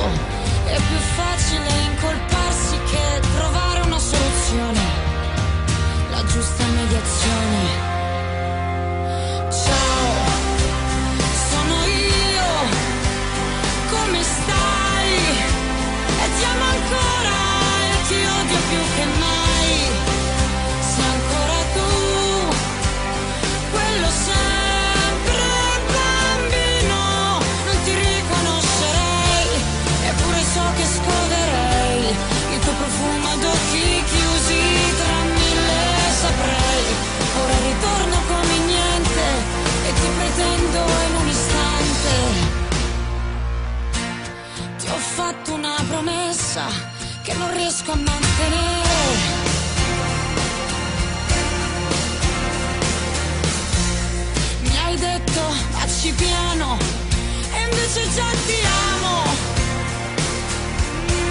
È 0.65 0.75
più 0.75 0.97
facile 1.15 1.69
incolparsi 1.91 2.79
che 2.89 3.19
trovare 3.35 3.81
una 3.81 3.99
soluzione 3.99 5.11
la 6.11 6.23
giusta 6.25 6.63
mediazione. 6.65 7.92
Fatto 45.33 45.53
una 45.53 45.75
promessa 45.87 46.61
che 47.23 47.33
non 47.33 47.51
riesco 47.53 47.91
a 47.91 47.95
mantenere. 47.95 49.21
Mi 54.61 54.77
hai 54.85 54.95
detto 54.97 55.41
facci 55.71 56.11
piano 56.13 56.77
e 57.51 57.61
invece 57.63 58.01
già 58.13 58.29
ti 58.45 58.59
amo. 58.91 59.23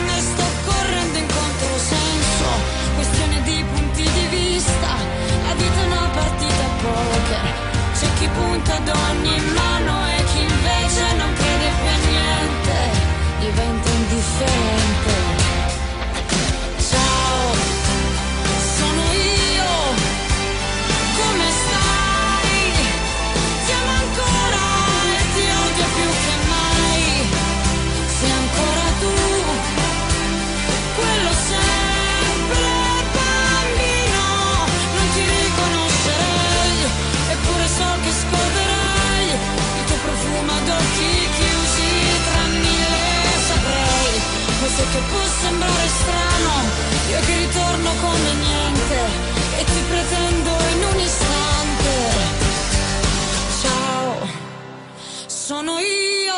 Ne 0.06 0.20
sto 0.20 0.46
correndo 0.64 1.18
in 1.18 1.26
controsenso, 1.26 2.46
questione 2.96 3.42
di 3.42 3.64
punti 3.72 4.02
di 4.02 4.26
vista. 4.36 4.90
La 5.46 5.54
vita 5.54 5.80
è 5.80 5.86
una 5.86 6.08
partita 6.12 6.64
a 6.64 6.74
poker, 6.82 7.52
c'è 7.98 8.08
chi 8.18 8.28
punta 8.28 8.76
ad 8.76 8.88
ogni 8.88 9.40
mano 9.54 9.94
e 10.08 10.24
chi 10.24 10.40
invece 10.40 11.14
non 11.16 11.32
crede 11.34 11.70
più 11.78 11.88
a 11.88 11.98
niente, 12.10 12.81
diferente. 14.12 15.21
che 44.92 44.98
può 45.08 45.24
sembrare 45.40 45.88
strano, 45.88 46.54
io 47.08 47.20
che 47.20 47.36
ritorno 47.38 47.90
come 48.00 48.32
niente 48.34 48.98
e 49.58 49.64
ti 49.64 49.80
pretendo 49.88 50.50
in 50.74 50.84
un 50.92 51.00
istante. 51.00 51.94
Ciao, 53.62 54.28
sono 55.26 55.78
io. 55.78 56.31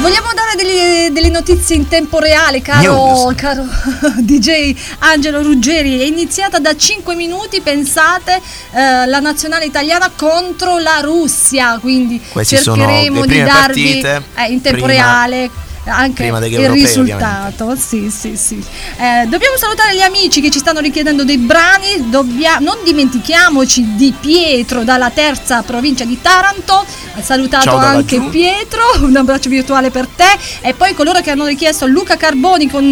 Parlare 0.00 0.54
degli- 0.56 1.12
delle 1.12 1.28
notizie 1.28 1.76
in 1.76 1.88
tempo 1.88 2.18
reale, 2.18 2.62
caro, 2.62 3.32
caro 3.36 3.64
DJ 4.18 4.74
Angelo 5.00 5.42
Ruggeri. 5.42 6.00
È 6.00 6.04
iniziata 6.04 6.58
da 6.58 6.76
5 6.76 7.14
minuti, 7.14 7.60
pensate, 7.60 8.40
eh, 8.72 9.06
la 9.06 9.18
nazionale 9.20 9.64
italiana 9.64 10.10
contro 10.14 10.78
la 10.78 11.00
Russia. 11.00 11.78
Quindi 11.80 12.20
Questi 12.30 12.56
cercheremo 12.56 13.26
di 13.26 13.42
darvi 13.42 14.00
eh, 14.00 14.44
in 14.48 14.60
tempo 14.60 14.86
reale. 14.86 15.50
Anche 15.88 16.24
il 16.24 16.68
risultato, 16.70 17.76
sì, 17.76 18.10
sì, 18.10 18.36
sì. 18.36 18.62
Eh, 18.96 19.26
dobbiamo 19.26 19.56
salutare 19.56 19.94
gli 19.94 20.00
amici 20.00 20.40
che 20.40 20.50
ci 20.50 20.58
stanno 20.58 20.80
richiedendo 20.80 21.24
dei 21.24 21.38
brani. 21.38 22.08
Dobbia- 22.08 22.58
non 22.58 22.76
dimentichiamoci 22.84 23.94
di 23.94 24.14
Pietro 24.18 24.84
dalla 24.84 25.10
terza 25.10 25.62
provincia 25.62 26.04
di 26.04 26.20
Taranto. 26.20 26.84
Ha 27.14 27.22
salutato 27.22 27.76
anche 27.76 28.16
laggiù. 28.16 28.30
Pietro, 28.30 28.82
un 29.00 29.16
abbraccio 29.16 29.48
virtuale 29.48 29.90
per 29.90 30.06
te. 30.06 30.36
E 30.60 30.74
poi 30.74 30.94
coloro 30.94 31.20
che 31.20 31.30
hanno 31.30 31.46
richiesto 31.46 31.86
Luca 31.86 32.16
Carboni 32.16 32.68
con 32.68 32.84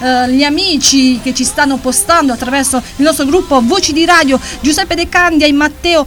eh, 0.00 0.30
gli 0.32 0.42
amici 0.42 1.20
che 1.20 1.34
ci 1.34 1.44
stanno 1.44 1.76
postando 1.76 2.32
attraverso 2.32 2.82
il 2.96 3.04
nostro 3.04 3.24
gruppo 3.26 3.60
Voci 3.62 3.92
di 3.92 4.04
Radio, 4.04 4.40
Giuseppe 4.60 4.94
De 4.94 5.08
Candia 5.08 5.46
e 5.46 5.52
Matteo 5.52 6.06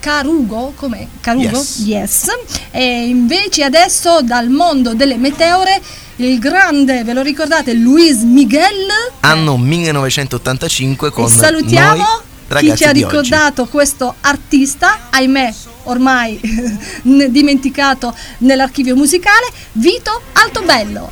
Carugo, 0.00 0.72
com'è? 0.74 1.06
Carugo? 1.20 1.64
Yes. 1.84 2.26
E 2.70 3.06
invece 3.06 3.62
adesso 3.62 4.22
dal 4.22 4.48
mondo 4.48 4.94
delle 4.94 5.18
meteore 5.18 5.80
il 6.16 6.38
grande, 6.38 7.04
ve 7.04 7.12
lo 7.12 7.22
ricordate, 7.22 7.74
Luis 7.74 8.22
Miguel. 8.22 8.88
Anno 9.20 9.56
1985 9.58 11.10
con 11.10 11.26
e 11.26 11.28
salutiamo 11.28 11.96
noi, 11.96 12.06
chi 12.06 12.54
ragazzi 12.54 12.76
ci 12.76 12.84
ha 12.84 12.92
di 12.92 13.02
oggi. 13.02 13.14
ricordato 13.14 13.66
questo 13.66 14.14
artista, 14.22 15.08
ahimè 15.10 15.54
ormai 15.84 16.40
dimenticato 17.02 18.14
nell'archivio 18.38 18.96
musicale, 18.96 19.46
Vito 19.72 20.22
Altobello. 20.32 21.10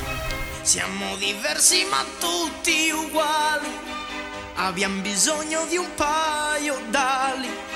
Siamo 0.63 1.17
diversi 1.19 1.87
ma 1.91 2.05
tutti 2.19 2.91
uguali. 2.91 3.87
Abbiamo 4.57 5.01
bisogno 5.01 5.65
di 5.69 5.77
un 5.77 5.87
paio 5.95 6.81
d'ali 6.91 7.68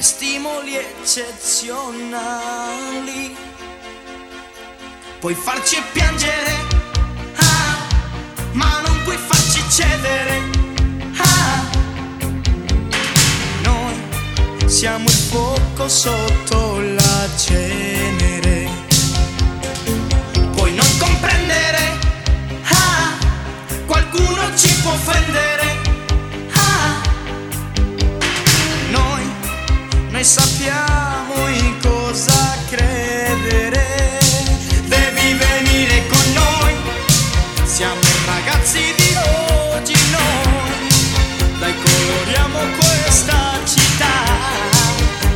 stimoli 0.00 0.76
eccezionali. 0.76 3.36
Puoi 5.18 5.34
farci 5.34 5.82
piangere, 5.92 6.52
ah, 7.36 7.76
ma 8.52 8.80
non 8.86 9.02
puoi 9.04 9.16
farci 9.18 9.62
cedere. 9.68 10.40
ah. 11.18 11.62
Noi 13.62 13.94
siamo 14.66 15.04
il 15.04 15.10
fuoco 15.10 15.86
sotto 15.88 16.80
la 16.80 17.28
cenere. 17.36 18.68
Puoi 20.52 20.72
non 20.74 20.98
comprendere, 20.98 21.98
ah, 22.64 23.12
qualcuno 23.86 24.56
ci 24.56 24.72
può 24.80 24.92
offendere. 24.92 25.59
Noi 30.20 30.28
sappiamo 30.28 31.48
in 31.48 31.78
cosa 31.80 32.58
credere. 32.68 34.18
Devi 34.84 35.32
venire 35.32 36.06
con 36.08 36.32
noi, 36.34 36.74
siamo 37.64 38.00
i 38.00 38.26
ragazzi 38.26 38.80
di 38.96 39.16
oggi 39.72 39.94
noi. 40.10 40.88
Dai 41.58 41.74
coloriamo 41.74 42.58
questa 42.76 43.60
città 43.64 44.12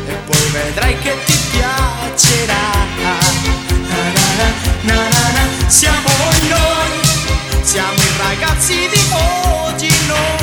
e 0.06 0.12
poi 0.26 0.50
vedrai 0.52 0.98
che 0.98 1.16
ti 1.24 1.38
piacerà. 1.52 2.72
Na 4.82 4.94
na 4.94 5.30
na. 5.32 5.48
Siamo 5.66 6.10
noi, 6.50 7.62
siamo 7.62 8.02
i 8.02 8.12
ragazzi 8.18 8.74
di 8.74 9.00
oggi 9.12 9.90
noi, 10.06 10.33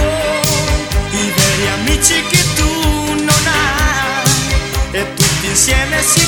insieme 5.61 6.01
si 6.01 6.20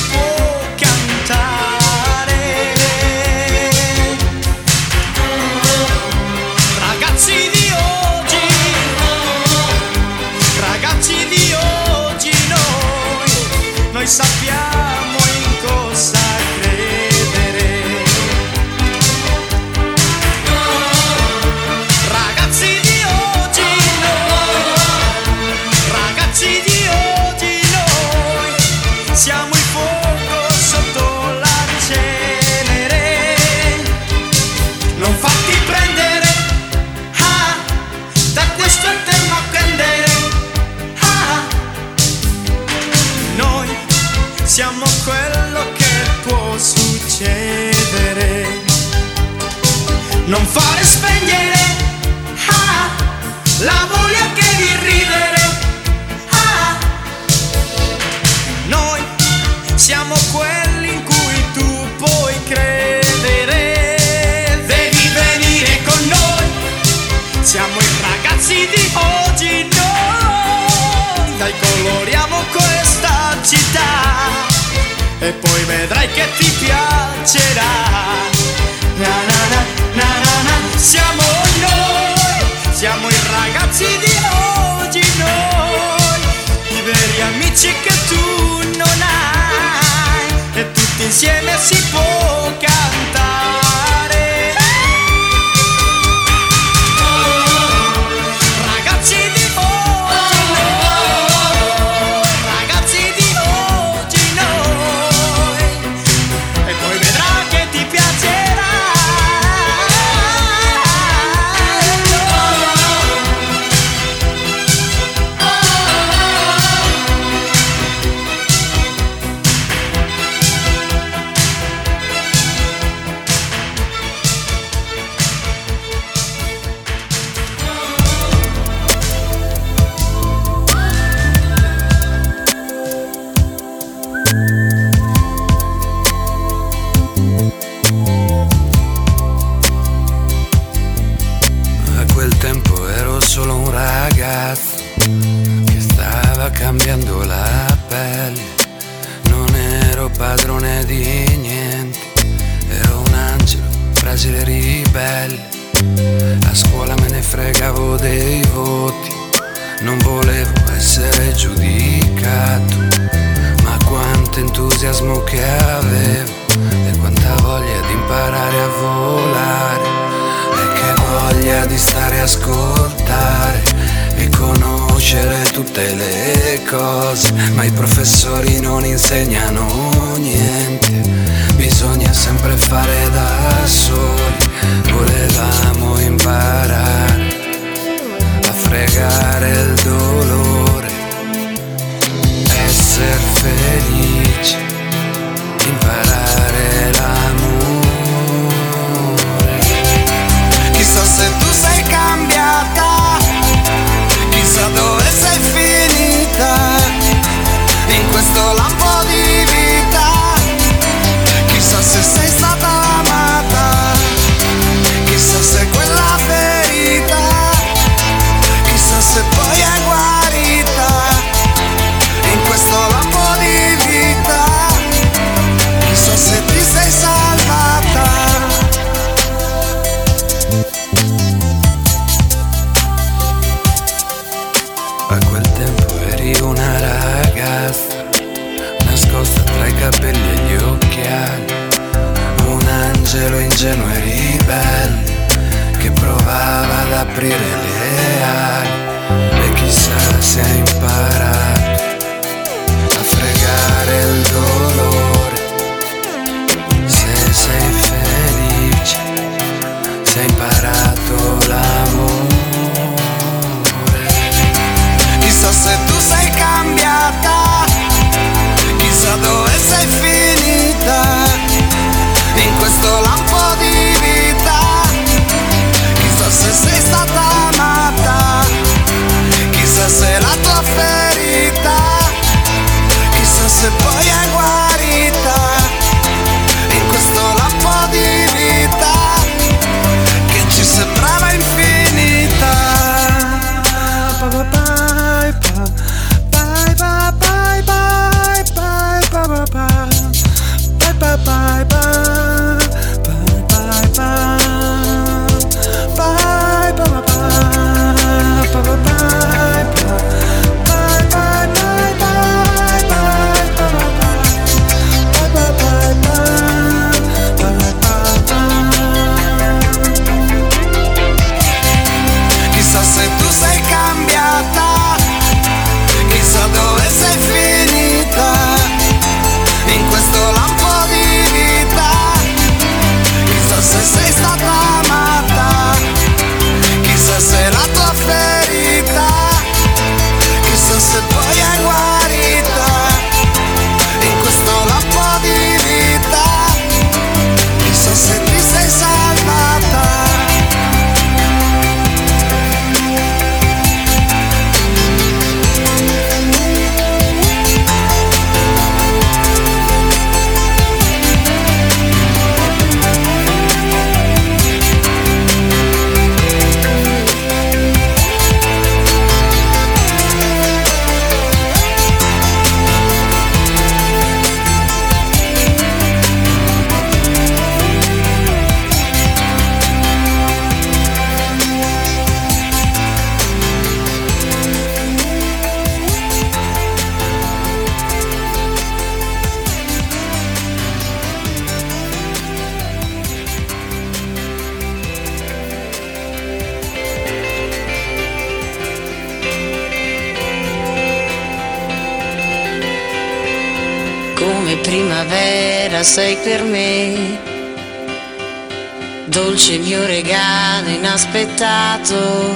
aspettato 410.93 412.35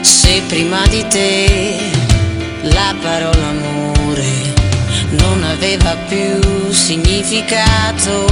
se 0.00 0.42
prima 0.46 0.86
di 0.86 1.04
te 1.08 1.76
la 2.62 2.94
parola 3.02 3.48
amore 3.48 4.30
non 5.18 5.42
aveva 5.42 5.96
più 6.08 6.70
significato. 6.70 8.26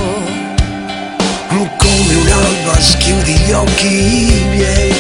Come 1.76 2.14
un'alba 2.14 2.80
schiudi 2.80 3.32
gli 3.32 3.52
occhi 3.52 4.46
miei 4.50 4.94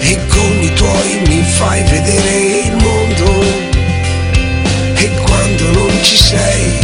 e 0.00 0.18
con 0.26 0.62
i 0.62 0.72
tuoi 0.74 1.22
mi 1.28 1.42
fai 1.42 1.82
vedere 1.84 2.36
il 2.66 2.76
mondo. 2.76 3.42
E 4.94 5.10
quando 5.24 5.70
non 5.70 6.02
ci 6.02 6.16
sei 6.16 6.78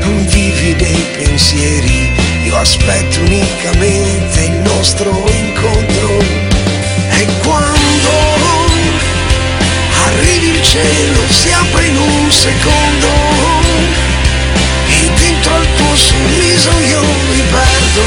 non 0.00 0.26
vivi 0.26 0.76
dei 0.76 1.04
pensieri 1.16 2.11
aspetto 2.62 3.18
unicamente 3.18 4.44
il 4.44 4.52
nostro 4.60 5.10
incontro. 5.10 6.18
E 7.10 7.26
quando 7.42 8.10
arrivi 10.06 10.50
il 10.50 10.62
cielo 10.62 11.20
si 11.28 11.50
apre 11.50 11.86
in 11.86 11.96
un 11.96 12.30
secondo 12.30 13.08
e 14.86 15.10
dentro 15.18 15.54
al 15.54 15.66
tuo 15.76 15.96
sorriso 15.96 16.70
io 16.88 17.02
mi 17.02 17.42
perdo, 17.50 18.04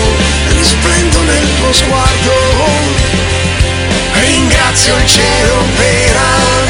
risplendo 0.57 1.21
nel 1.23 1.47
tuo 1.57 1.73
sguardo. 1.73 2.33
Ringrazio 4.21 4.95
il 4.95 5.05
cielo 5.05 5.65
per 5.75 6.15
aver 6.15 6.64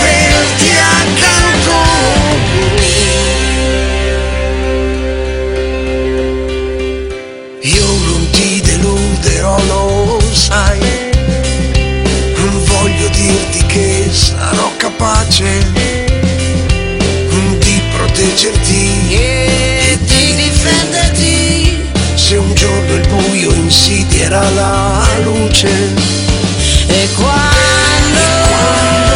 era 24.35 24.49
la 24.49 25.01
luce. 25.23 25.69
E 26.87 27.09
quando, 27.15 28.19
e 28.19 28.35
quando 28.49 29.15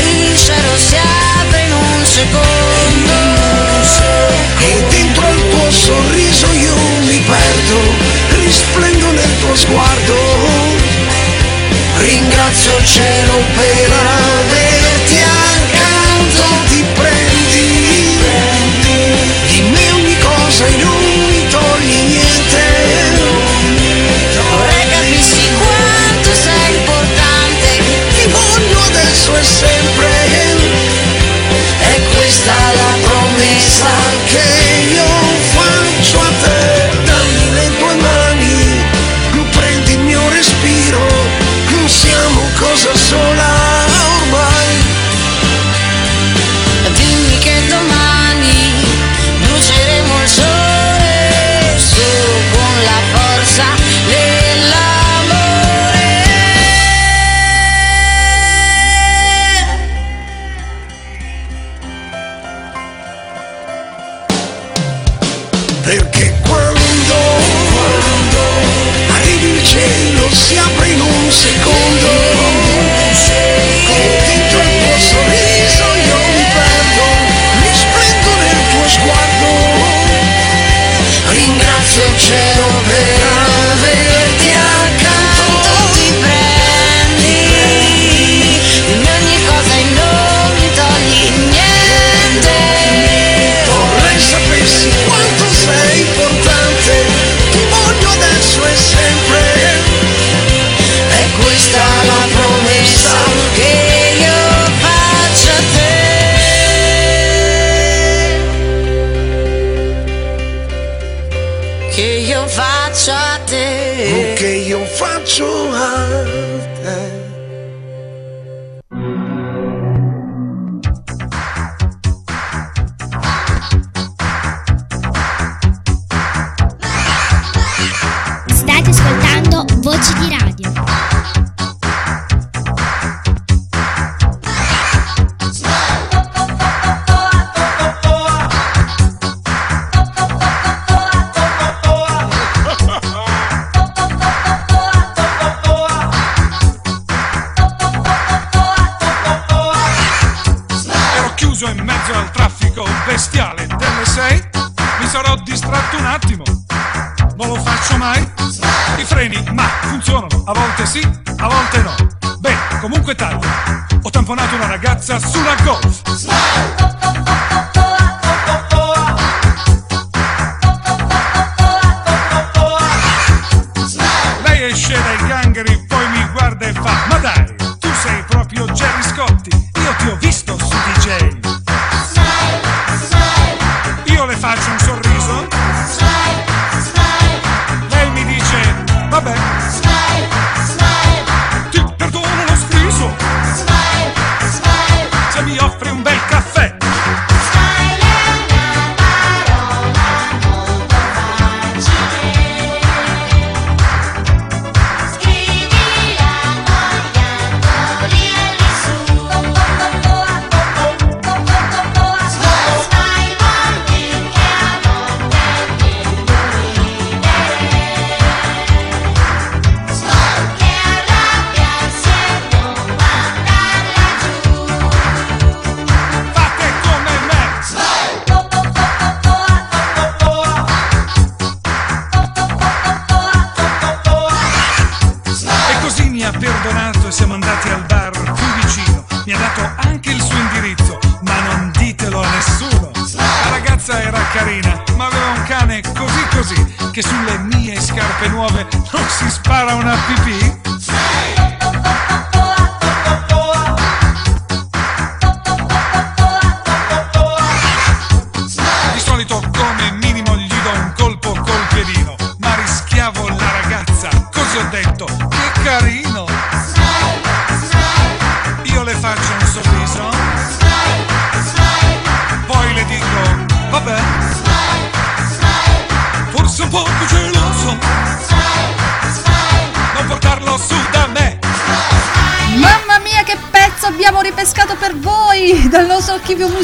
riso 0.00 0.52
si 0.76 0.96
apre 0.96 1.60
in 1.66 1.72
un 1.72 2.04
secondo 2.04 3.12
e 4.60 4.84
dentro 4.88 5.26
al 5.26 5.48
tuo 5.50 5.70
sorriso 5.70 6.46
io 6.52 6.74
mi 7.06 7.20
perdo 7.20 7.80
risplendo 8.42 9.10
nel 9.12 9.38
tuo 9.40 9.54
sguardo. 9.54 10.14
Ringrazio 11.98 12.76
il 12.78 12.86
cielo 12.86 13.21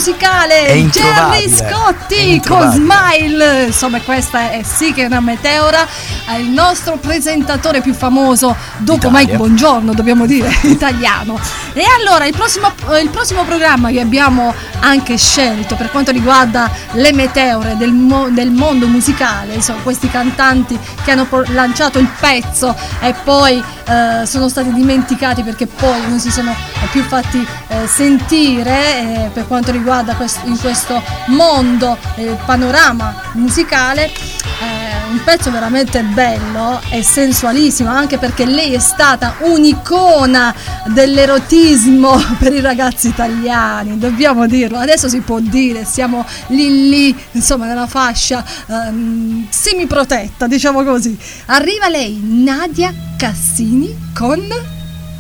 musicale. 0.09 0.89
Jerry 0.91 1.49
Scotti 1.51 2.41
con. 2.47 2.71
Smile. 2.73 3.65
Insomma, 3.67 4.01
questa 4.01 4.51
è 4.51 4.63
sì 4.63 4.93
che 4.93 5.03
è 5.03 5.07
una 5.07 5.21
meteora. 5.21 5.87
È 6.27 6.37
il 6.37 6.49
nostro 6.49 6.97
presentatore 6.97 7.81
più 7.81 7.93
famoso 7.93 8.57
dopo 8.79 9.09
Italia. 9.09 9.19
Mike 9.19 9.37
Buongiorno, 9.37 9.93
dobbiamo 9.93 10.27
dire, 10.27 10.51
italiano. 10.63 11.39
E 11.73 11.85
allora, 11.99 12.27
il 12.27 12.35
prossimo, 12.35 12.73
il 13.01 13.11
prossimo 13.11 13.45
programma 13.45 13.91
che 13.91 14.01
abbiamo 14.01 14.55
anche 14.81 15.17
scelto 15.17 15.75
per 15.75 15.91
quanto 15.91 16.11
riguarda 16.11 16.71
le 16.93 17.13
meteore 17.13 17.77
del, 17.77 17.93
mo- 17.93 18.31
del 18.31 18.51
mondo 18.51 18.87
musicale, 18.87 19.55
insomma, 19.55 19.81
questi 19.83 20.09
cantanti 20.11 20.79
che 21.05 21.11
hanno 21.11 21.27
lanciato 21.49 21.99
il 21.99 22.09
pezzo 22.19 22.75
e 23.01 23.15
poi 23.25 23.63
eh, 23.89 24.27
sono 24.27 24.49
stati 24.49 24.73
dimenticati 24.73 25.43
perché 25.43 25.67
poi 25.67 26.09
non 26.09 26.21
si 26.21 26.31
sono 26.31 26.55
più 26.91 27.03
fatti 27.03 27.47
eh, 27.69 27.87
sentire 27.87 29.25
eh, 29.27 29.31
per 29.33 29.47
quanto 29.47 29.71
riguarda 29.73 30.15
quest- 30.15 30.45
in 30.45 30.59
questo 30.59 31.03
mondo, 31.27 31.97
eh, 32.17 32.37
panorama 32.45 33.15
musicale. 33.33 34.11
Un 35.19 35.25
pezzo 35.25 35.51
veramente 35.51 36.03
bello 36.03 36.81
e 36.91 37.03
sensualissimo 37.03 37.91
anche 37.91 38.19
perché 38.19 38.45
lei 38.47 38.73
è 38.75 38.79
stata 38.79 39.35
un'icona 39.41 40.55
dell'erotismo 40.87 42.17
per 42.39 42.53
i 42.53 42.61
ragazzi 42.61 43.09
italiani 43.09 43.99
dobbiamo 43.99 44.47
dirlo 44.47 44.79
adesso 44.79 45.09
si 45.09 45.21
può 45.21 45.41
dire 45.41 45.85
siamo 45.85 46.25
lì 46.49 46.89
lì 46.89 47.17
insomma 47.33 47.67
nella 47.67 47.87
fascia 47.89 48.45
ehm, 48.69 49.47
semiprotetta 49.51 50.47
diciamo 50.47 50.85
così 50.85 51.19
arriva 51.47 51.89
lei 51.89 52.21
Nadia 52.23 52.95
Cassini 53.17 54.11
con 54.15 54.41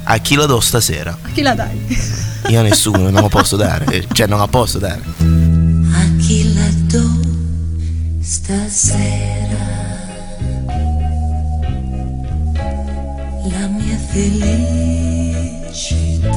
A 0.04 0.16
chi 0.18 0.36
la 0.36 0.46
do 0.46 0.60
stasera? 0.60 1.10
a 1.10 1.28
chi 1.32 1.42
la 1.42 1.54
dai? 1.54 1.96
Io 2.48 2.60
a 2.60 2.62
nessuno, 2.62 3.10
non 3.10 3.20
lo 3.22 3.28
posso 3.28 3.56
dare. 3.56 3.84
eh, 3.86 4.06
Cioè, 4.10 4.26
non 4.26 4.38
la 4.38 4.46
posso 4.46 4.78
dare. 4.78 5.02
A 5.20 6.22
chi 6.24 6.54
la 6.54 6.66
do 6.86 7.20
stasera 8.22 9.37
la 14.14 14.22
mia 14.22 15.68
felicità? 15.68 16.30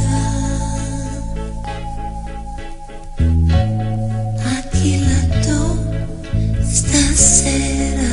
A 4.44 4.64
chi 4.72 4.94
la 5.06 5.22
do 5.46 5.62
stasera? 6.62 8.10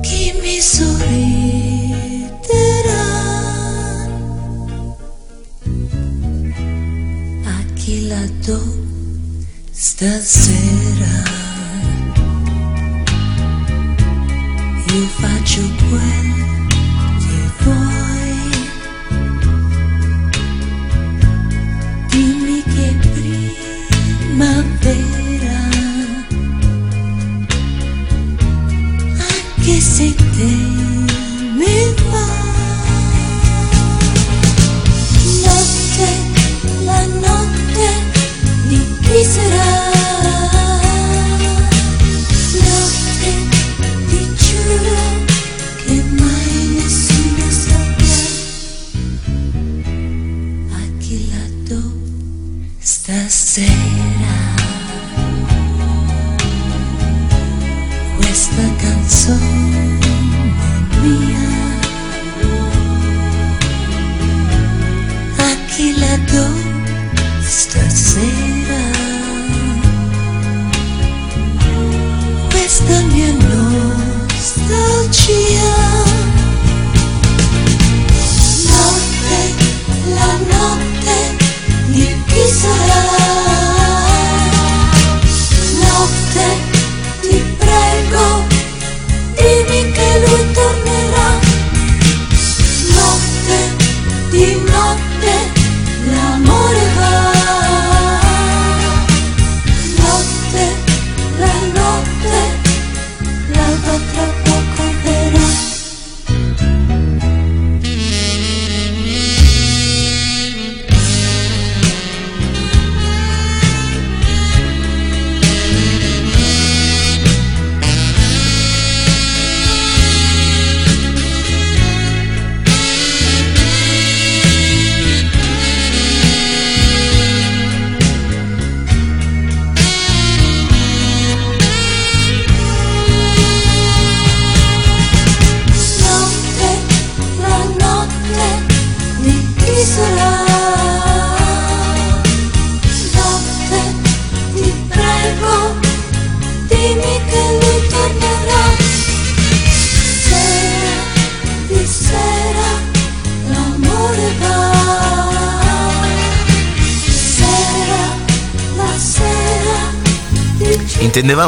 Chi 0.00 0.32
mi 0.40 0.60
Io 14.96 15.06
faccio 15.08 15.60
quel 15.90 16.28
che 17.18 17.40
vuoi. 17.58 18.34
Dimmi 22.08 22.62
che 22.62 22.88
primavera, 24.32 25.58
anche 29.18 29.80
se 29.80 30.14
te 30.14 30.54
ne 31.58 31.94
vai. 32.10 32.46
Notte, 35.44 36.08
la 36.84 37.04
notte 37.06 37.86
di 38.68 38.80
chi 39.02 39.24
sarà? 39.24 40.15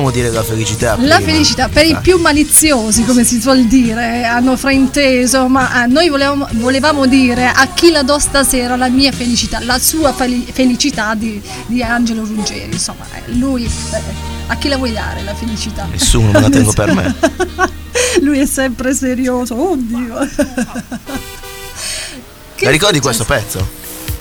Intendevamo 0.09 0.11
dire 0.11 0.31
la 0.31 0.43
felicità. 0.43 0.97
La 0.99 1.17
prima. 1.17 1.31
felicità 1.33 1.69
per 1.69 1.85
i 1.87 1.93
Ah. 1.93 1.99
più 2.01 2.19
maliziosi, 2.19 3.05
come 3.05 3.25
si 3.25 3.41
suol 3.41 3.65
dire, 3.67 4.25
hanno 4.25 4.57
frainteso, 4.57 5.49
ma 5.49 5.85
eh, 5.85 5.87
noi 5.87 6.09
volevamo, 6.09 6.49
volevamo 6.53 7.07
dire 7.07 7.47
a 7.49 7.67
chi 7.75 7.91
la 7.91 8.03
do 8.03 8.19
stasera 8.19 8.77
la 8.77 8.89
mia 8.89 9.13
felicità, 9.13 9.61
la 9.61 9.79
sua 9.79 10.13
fel- 10.13 10.47
felicità 10.53 11.15
di, 11.15 11.41
di 11.67 11.83
Angelo 11.83 12.25
Ruggeri. 12.25 12.73
Insomma, 12.73 13.05
eh, 13.15 13.33
lui 13.33 13.65
eh, 13.65 14.01
a 14.47 14.57
chi 14.57 14.69
la 14.69 14.77
vuoi 14.77 14.93
dare 14.93 15.23
la 15.23 15.35
felicità? 15.35 15.87
Nessuno, 15.91 16.31
me 16.33 16.41
la 16.41 16.49
tengo 16.49 16.73
per 16.73 16.95
me. 16.95 17.15
lui 18.23 18.39
è 18.39 18.47
sempre 18.47 18.95
serioso, 18.95 19.55
oddio. 19.73 20.29
La 22.61 22.71
ricordi 22.71 22.99
questo 23.01 23.25
pezzo? 23.25 23.78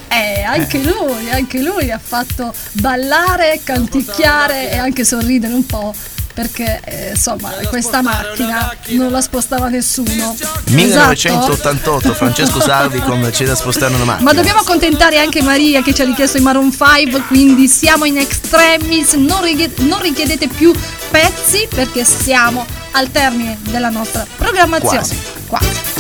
Eh, 0.10 0.44
anche 0.44 0.80
lui, 0.80 1.30
anche 1.30 1.60
lui 1.62 1.92
ha 1.92 2.00
fatto 2.02 2.54
ballare, 2.74 3.60
canticchiare 3.64 4.72
e 4.72 4.78
anche 4.78 5.04
sorridere 5.04 5.54
un 5.54 5.66
po'. 5.66 5.94
Perché 6.34 6.82
eh, 6.86 7.10
insomma 7.10 7.50
questa 7.68 8.04
macchina 8.04 8.72
non 8.90 9.10
la 9.12 9.22
spostava 9.22 9.70
nessuno. 9.70 10.36
Esatto. 10.38 10.70
1988, 10.70 12.14
Francesco 12.14 12.62
Salvi 12.62 13.00
con 13.06 13.28
C'è 13.32 13.46
da 13.46 13.56
spostare 13.56 13.96
una 13.96 14.04
macchina. 14.04 14.30
Ma 14.30 14.36
dobbiamo 14.36 14.60
accontentare 14.60 15.18
anche 15.18 15.42
Maria 15.42 15.82
che 15.82 15.96
ci 15.96 16.04
ha 16.04 16.06
richiesto 16.06 16.38
i 16.38 16.42
Maroon 16.42 16.72
5, 16.72 17.24
quindi 17.26 17.68
siamo 17.68 18.06
in 18.06 18.20
extremis, 18.20 19.14
non, 19.14 19.42
righe- 19.42 19.72
non 19.78 20.00
richiedete 20.00 20.48
più 20.48 20.72
pezzi 21.10 21.68
perché 21.74 22.06
siamo 22.06 22.64
al 22.92 23.10
termine 23.10 23.58
della 23.72 23.90
nostra 23.90 24.24
programmazione. 24.38 24.98
Quasi. 24.98 25.18
Quasi. 25.48 25.97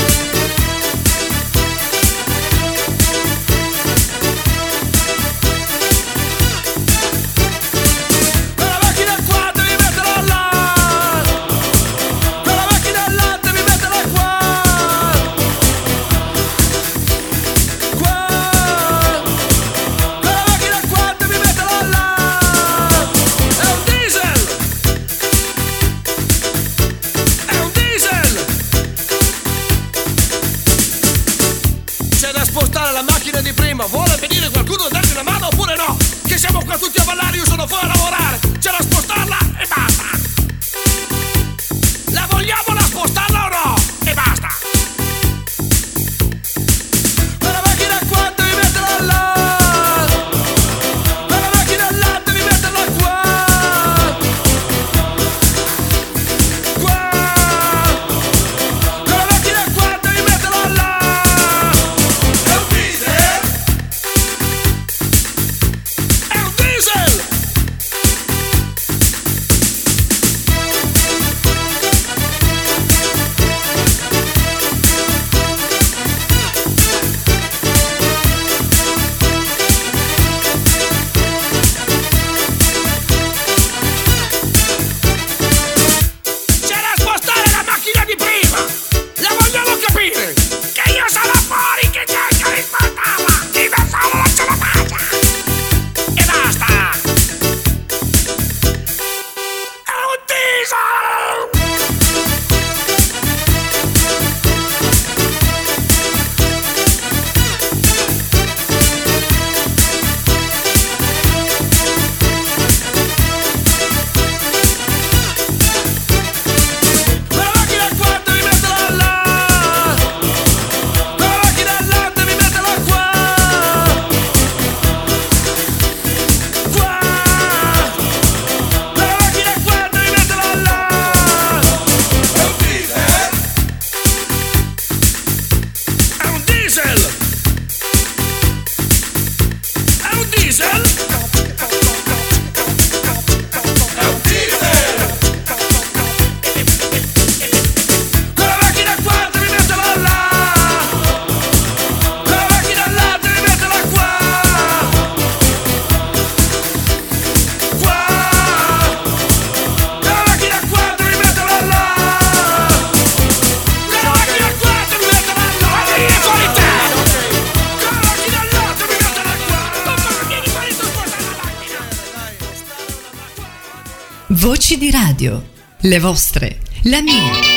Radio. 175.17 175.41
Le 175.81 175.99
vostre. 175.99 176.59
La 176.83 177.01
mia. 177.01 177.56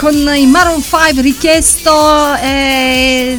Con 0.00 0.14
i 0.34 0.46
Maroon 0.46 0.82
5 0.82 1.20
richiesto 1.20 2.34
eh, 2.36 3.36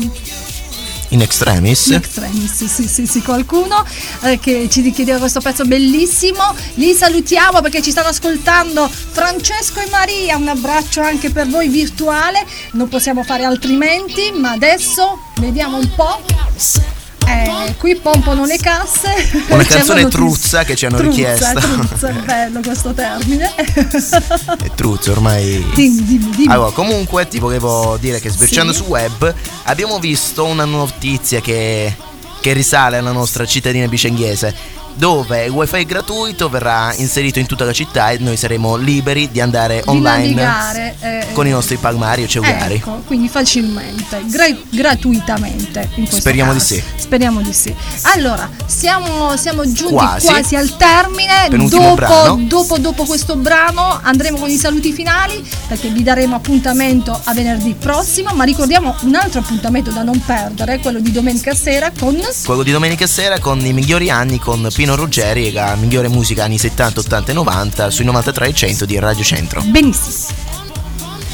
In 1.07 1.21
extremis. 1.23 1.88
in 1.88 1.95
extremis, 1.95 2.65
sì, 2.65 2.88
sì, 2.88 3.07
sì, 3.07 3.21
qualcuno 3.23 3.83
eh, 4.21 4.38
che 4.38 4.67
ci 4.69 4.81
richiedeva 4.81 5.17
questo 5.17 5.41
pezzo 5.41 5.65
bellissimo. 5.65 6.53
Li 6.75 6.93
salutiamo 6.93 7.61
perché 7.61 7.81
ci 7.81 7.89
stanno 7.89 8.09
ascoltando 8.09 8.88
Francesco 8.88 9.79
e 9.79 9.89
Maria. 9.89 10.38
Un 10.38 10.49
abbraccio 10.49 11.01
anche 11.01 11.31
per 11.31 11.47
voi 11.47 11.67
virtuale. 11.67 12.45
Non 12.73 12.89
possiamo 12.89 13.23
fare 13.23 13.43
altrimenti, 13.43 14.31
ma 14.31 14.51
adesso 14.51 15.19
vediamo 15.39 15.77
un 15.77 15.89
po'. 15.95 16.90
Eh, 17.31 17.75
qui 17.77 17.95
pompano 17.95 18.45
le 18.45 18.57
casse. 18.57 19.45
Una 19.49 19.63
canzone 19.65 20.07
truzza 20.07 20.63
che 20.63 20.75
ci 20.75 20.85
hanno 20.85 20.97
Truzza, 20.97 21.09
richiesto. 21.09 21.59
Truzza, 21.59 22.07
è 22.09 22.13
bello 22.13 22.59
questo 22.61 22.93
termine. 22.93 23.53
È 23.55 24.69
truzzo 24.75 25.11
ormai. 25.11 25.63
dimmi, 25.73 26.03
dimmi, 26.03 26.29
dimmi. 26.35 26.51
Allora, 26.53 26.71
comunque 26.71 27.27
ti 27.27 27.39
volevo 27.39 27.97
dire 27.99 28.19
che 28.19 28.29
sbirciando 28.29 28.73
Sì. 28.73 28.79
su 28.79 28.85
web 28.85 29.33
abbiamo 29.63 29.99
visto 29.99 30.45
una 30.45 30.65
notizia 30.65 31.39
che, 31.41 31.95
che 32.41 32.53
risale 32.53 32.97
alla 32.97 33.11
nostra 33.11 33.45
cittadina 33.45 33.87
bicenghiese. 33.87 34.79
Dove 34.95 35.45
il 35.45 35.51
wifi 35.51 35.85
gratuito 35.85 36.49
verrà 36.49 36.93
inserito 36.95 37.39
in 37.39 37.45
tutta 37.47 37.65
la 37.65 37.73
città 37.73 38.11
e 38.11 38.18
noi 38.19 38.38
saremo 38.38 38.76
liberi 38.76 39.30
di 39.31 39.39
andare 39.41 39.81
Di 39.84 39.89
online 39.89 40.34
navigare, 40.34 40.95
eh, 40.99 41.27
con 41.34 41.47
i 41.47 41.49
nostri 41.49 41.77
palmari 41.77 42.23
o 42.23 42.27
cellulari. 42.27 42.76
Ecco, 42.76 43.01
quindi 43.07 43.27
facilmente, 43.27 44.22
gra- 44.27 44.55
gratuitamente. 44.69 45.89
In 45.95 46.03
questo 46.03 46.18
Speriamo 46.19 46.51
di 46.53 46.59
caso. 46.59 46.73
sì. 46.76 46.84
Speriamo 46.97 47.41
di 47.41 47.53
sì. 47.53 47.73
Allora, 48.13 48.49
siamo, 48.65 49.35
siamo 49.38 49.63
giunti 49.63 49.93
Quasi. 49.93 50.27
quasi, 50.27 50.55
al 50.55 50.76
termine. 50.77 51.47
Dopo, 51.49 52.39
dopo, 52.47 52.77
dopo 52.77 53.05
questo 53.05 53.35
brano 53.35 53.99
andremo 54.03 54.38
con 54.38 54.49
i 54.49 54.57
saluti 54.57 54.91
finali 54.91 55.43
perché 55.68 55.89
vi 55.89 56.03
daremo 56.03 56.35
appuntamento 56.35 57.19
a 57.23 57.34
venerdì 57.34 57.73
prossimo. 57.73 58.34
Ma 58.34 58.43
ricordiamo 58.43 58.95
un 59.01 59.15
altro 59.15 59.39
appuntamento 59.39 59.89
da 59.91 60.03
non 60.03 60.22
perdere, 60.23 60.80
quello 60.80 60.99
di 60.99 61.11
domenica 61.11 61.55
sera 61.55 61.91
con. 61.97 62.19
Quello 62.45 62.63
di 62.63 62.72
domenica 62.72 63.07
sera 63.07 63.39
con 63.39 63.65
i 63.65 63.73
migliori 63.73 64.09
anni 64.09 64.38
con 64.38 64.68
Pino 64.73 64.80
Ruggeri 64.89 65.47
e 65.47 65.51
la 65.51 65.75
migliore 65.75 66.07
musica 66.07 66.43
anni 66.43 66.57
70, 66.57 67.01
80 67.01 67.31
e 67.31 67.33
90 67.33 67.89
sui 67.89 68.05
93 68.05 68.47
e 68.47 68.53
100 68.53 68.85
di 68.85 68.99
Radio 68.99 69.23
Centro. 69.23 69.61
Benissimo. 69.61 70.33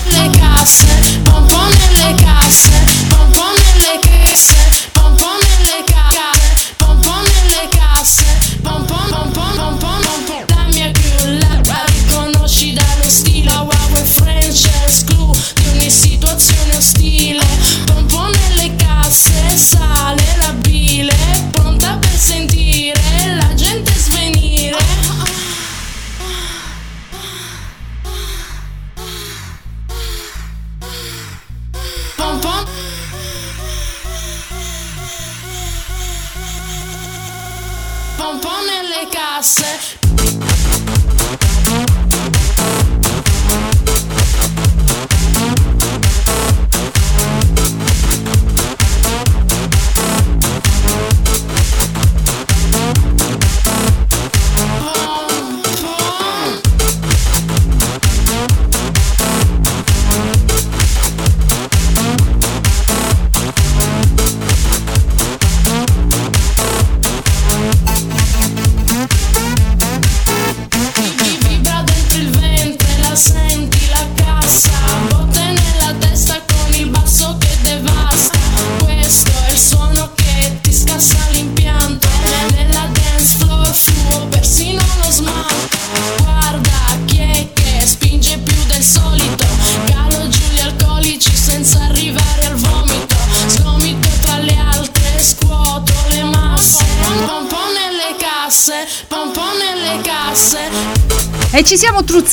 le 0.09 0.29
casse, 0.31 0.87
pom 1.23 1.45
pom 1.45 1.69
nelle 1.69 2.15
casse, 2.15 2.71
pom 3.09 3.31
pom 3.31 3.57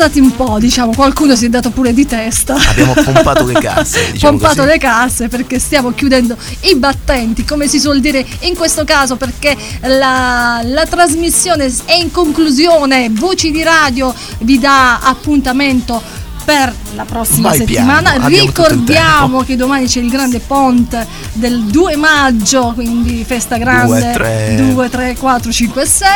truzzati 0.04 0.20
un 0.20 0.34
po', 0.34 0.58
diciamo, 0.58 0.92
qualcuno 0.94 1.34
si 1.34 1.46
è 1.46 1.48
dato 1.48 1.70
pure 1.70 1.92
di 1.94 2.06
testa. 2.06 2.54
Abbiamo 2.54 2.92
pompato 3.02 3.44
le 3.44 3.54
casse, 3.54 4.12
diciamo 4.12 4.32
pompato 4.38 4.62
così. 4.62 4.68
le 4.68 4.78
casse 4.78 5.28
perché 5.28 5.58
stiamo 5.58 5.92
chiudendo 5.92 6.36
i 6.62 6.74
battenti, 6.76 7.44
come 7.44 7.66
si 7.68 7.78
suol 7.80 8.00
dire 8.00 8.24
in 8.40 8.54
questo 8.54 8.84
caso, 8.84 9.16
perché 9.16 9.56
la, 9.82 10.60
la 10.62 10.86
trasmissione 10.86 11.72
è 11.86 11.94
in 11.94 12.10
conclusione. 12.10 13.10
Voci 13.10 13.50
di 13.50 13.62
radio 13.62 14.14
vi 14.40 14.58
dà 14.58 14.98
appuntamento 15.00 16.02
per 16.44 16.72
la 16.94 17.04
prossima 17.04 17.48
Vai 17.48 17.58
settimana. 17.58 18.10
piano, 18.12 18.28
Ricordiamo 18.28 19.42
che 19.42 19.56
domani 19.56 19.86
c'è 19.86 20.00
il 20.00 20.10
grande 20.10 20.40
ponte 20.40 21.06
del 21.34 21.64
2 21.64 21.96
maggio, 21.96 22.72
quindi 22.74 23.24
festa 23.24 23.56
grande 23.56 24.12
3. 24.12 24.56
2, 24.72 24.88
3, 24.88 25.16
4, 25.16 25.52
5, 25.52 25.86
6. 25.86 26.10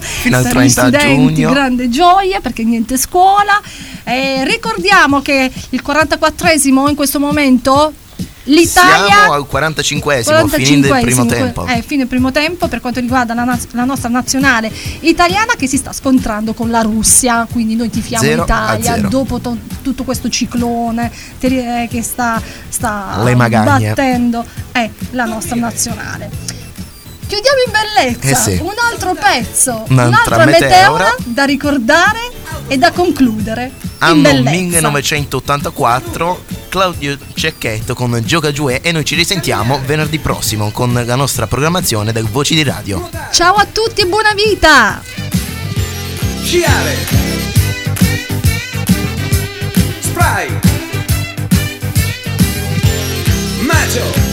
Fino 0.00 0.36
al 0.36 0.42
per 0.42 0.52
30 0.52 0.62
gli 0.62 0.70
studenti 0.70 1.34
giugno. 1.34 1.50
grande 1.50 1.88
gioia 1.88 2.40
perché 2.40 2.64
niente 2.64 2.96
scuola. 2.96 3.60
Eh, 4.04 4.44
ricordiamo 4.44 5.20
che 5.22 5.50
il 5.70 5.82
44esimo 5.86 6.88
in 6.88 6.94
questo 6.94 7.20
momento 7.20 7.92
l'Italia 8.50 9.14
Siamo 9.14 9.32
al 9.32 9.46
45esimo, 9.50 10.46
finendo 10.48 10.94
il 10.94 11.02
primo 11.02 11.24
45esimo, 11.24 11.28
tempo. 11.28 11.66
Eh, 11.66 11.82
fine 11.86 12.06
primo 12.06 12.30
tempo 12.32 12.68
per 12.68 12.80
quanto 12.80 13.00
riguarda 13.00 13.34
la, 13.34 13.44
naz- 13.44 13.68
la 13.72 13.84
nostra 13.84 14.08
nazionale 14.08 14.70
italiana 15.00 15.54
che 15.56 15.66
si 15.66 15.76
sta 15.76 15.92
scontrando 15.92 16.52
con 16.52 16.70
la 16.70 16.80
Russia, 16.82 17.46
quindi 17.50 17.74
noi 17.76 17.90
tifiamo 17.90 18.24
Zero 18.24 18.42
l'Italia 18.42 18.96
dopo 18.98 19.38
to- 19.40 19.56
tutto 19.82 20.04
questo 20.04 20.28
ciclone 20.28 21.10
ter- 21.38 21.52
eh, 21.52 21.88
che 21.90 22.02
sta, 22.02 22.40
sta 22.68 23.20
Le 23.22 23.34
magagne. 23.34 23.88
battendo 23.88 24.44
eh, 24.72 24.90
la 25.10 25.24
nostra 25.24 25.56
nazionale. 25.56 26.30
Chiudiamo 27.26 27.58
in 27.64 27.72
bellezza, 27.72 28.28
Eh 28.50 28.56
sì. 28.56 28.60
un 28.60 28.72
altro 28.90 29.14
pezzo, 29.14 29.84
Un'altra 29.88 30.34
un'altra 30.36 30.44
meteora. 30.46 30.68
meteora 30.80 31.14
da 31.26 31.44
ricordare 31.44 32.18
e 32.66 32.76
da 32.76 32.90
concludere 32.90 33.70
in 33.82 33.88
Anno 33.98 34.22
bellezza. 34.22 34.50
1984, 34.50 36.44
Claudio 36.70 37.18
Cecchetto 37.34 37.94
con 37.94 38.22
Gioca 38.24 38.52
Giù 38.52 38.70
e 38.70 38.92
noi 38.92 39.04
ci 39.04 39.16
risentiamo 39.16 39.80
venerdì 39.84 40.20
prossimo 40.20 40.70
con 40.70 40.92
la 41.04 41.16
nostra 41.16 41.48
programmazione 41.48 42.12
del 42.12 42.28
Voci 42.28 42.54
di 42.54 42.62
Radio. 42.62 43.10
Ciao 43.32 43.56
a 43.56 43.66
tutti 43.66 44.00
e 44.02 44.06
buona 44.06 44.32
vita! 44.32 45.02
Sciare 46.42 46.96
Spray 50.00 50.58
Macho 53.62 54.29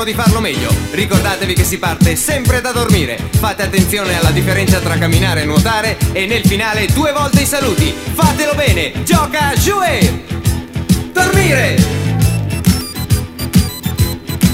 cerchiamo 0.00 0.04
di 0.04 0.14
farlo 0.14 0.40
meglio. 0.40 0.72
Ricordatevi 0.92 1.54
che 1.54 1.64
si 1.64 1.78
parte 1.78 2.16
sempre 2.16 2.60
da 2.60 2.72
dormire. 2.72 3.18
Fate 3.38 3.62
attenzione 3.62 4.18
alla 4.18 4.30
differenza 4.30 4.78
tra 4.78 4.96
camminare 4.98 5.42
e 5.42 5.44
nuotare 5.44 5.98
e 6.12 6.26
nel 6.26 6.44
finale 6.44 6.86
due 6.86 7.12
volte 7.12 7.42
i 7.42 7.46
saluti. 7.46 7.92
Fatelo 8.14 8.54
bene. 8.54 9.02
Gioca, 9.04 9.52
giue! 9.54 10.24
Dormire! 11.12 11.76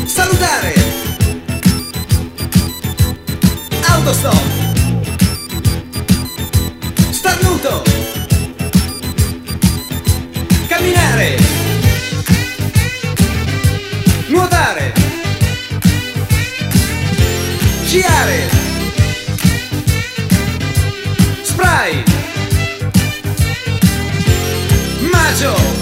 Salutare! 0.04 0.74
Autostop! 3.88 4.42
Starnuto! 7.10 7.82
Camminare! 10.66 11.36
Nuotare! 14.28 14.85
Sciare! 17.96 18.50
Spray! 21.42 22.04
Macio! 25.10 25.75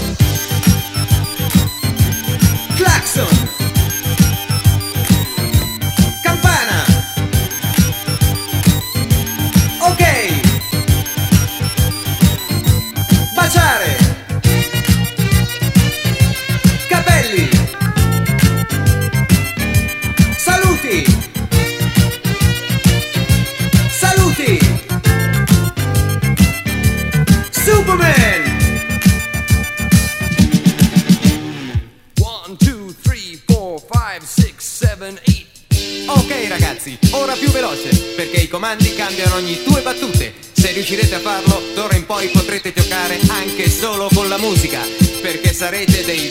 Sarete 45.65 46.05
dei 46.05 46.24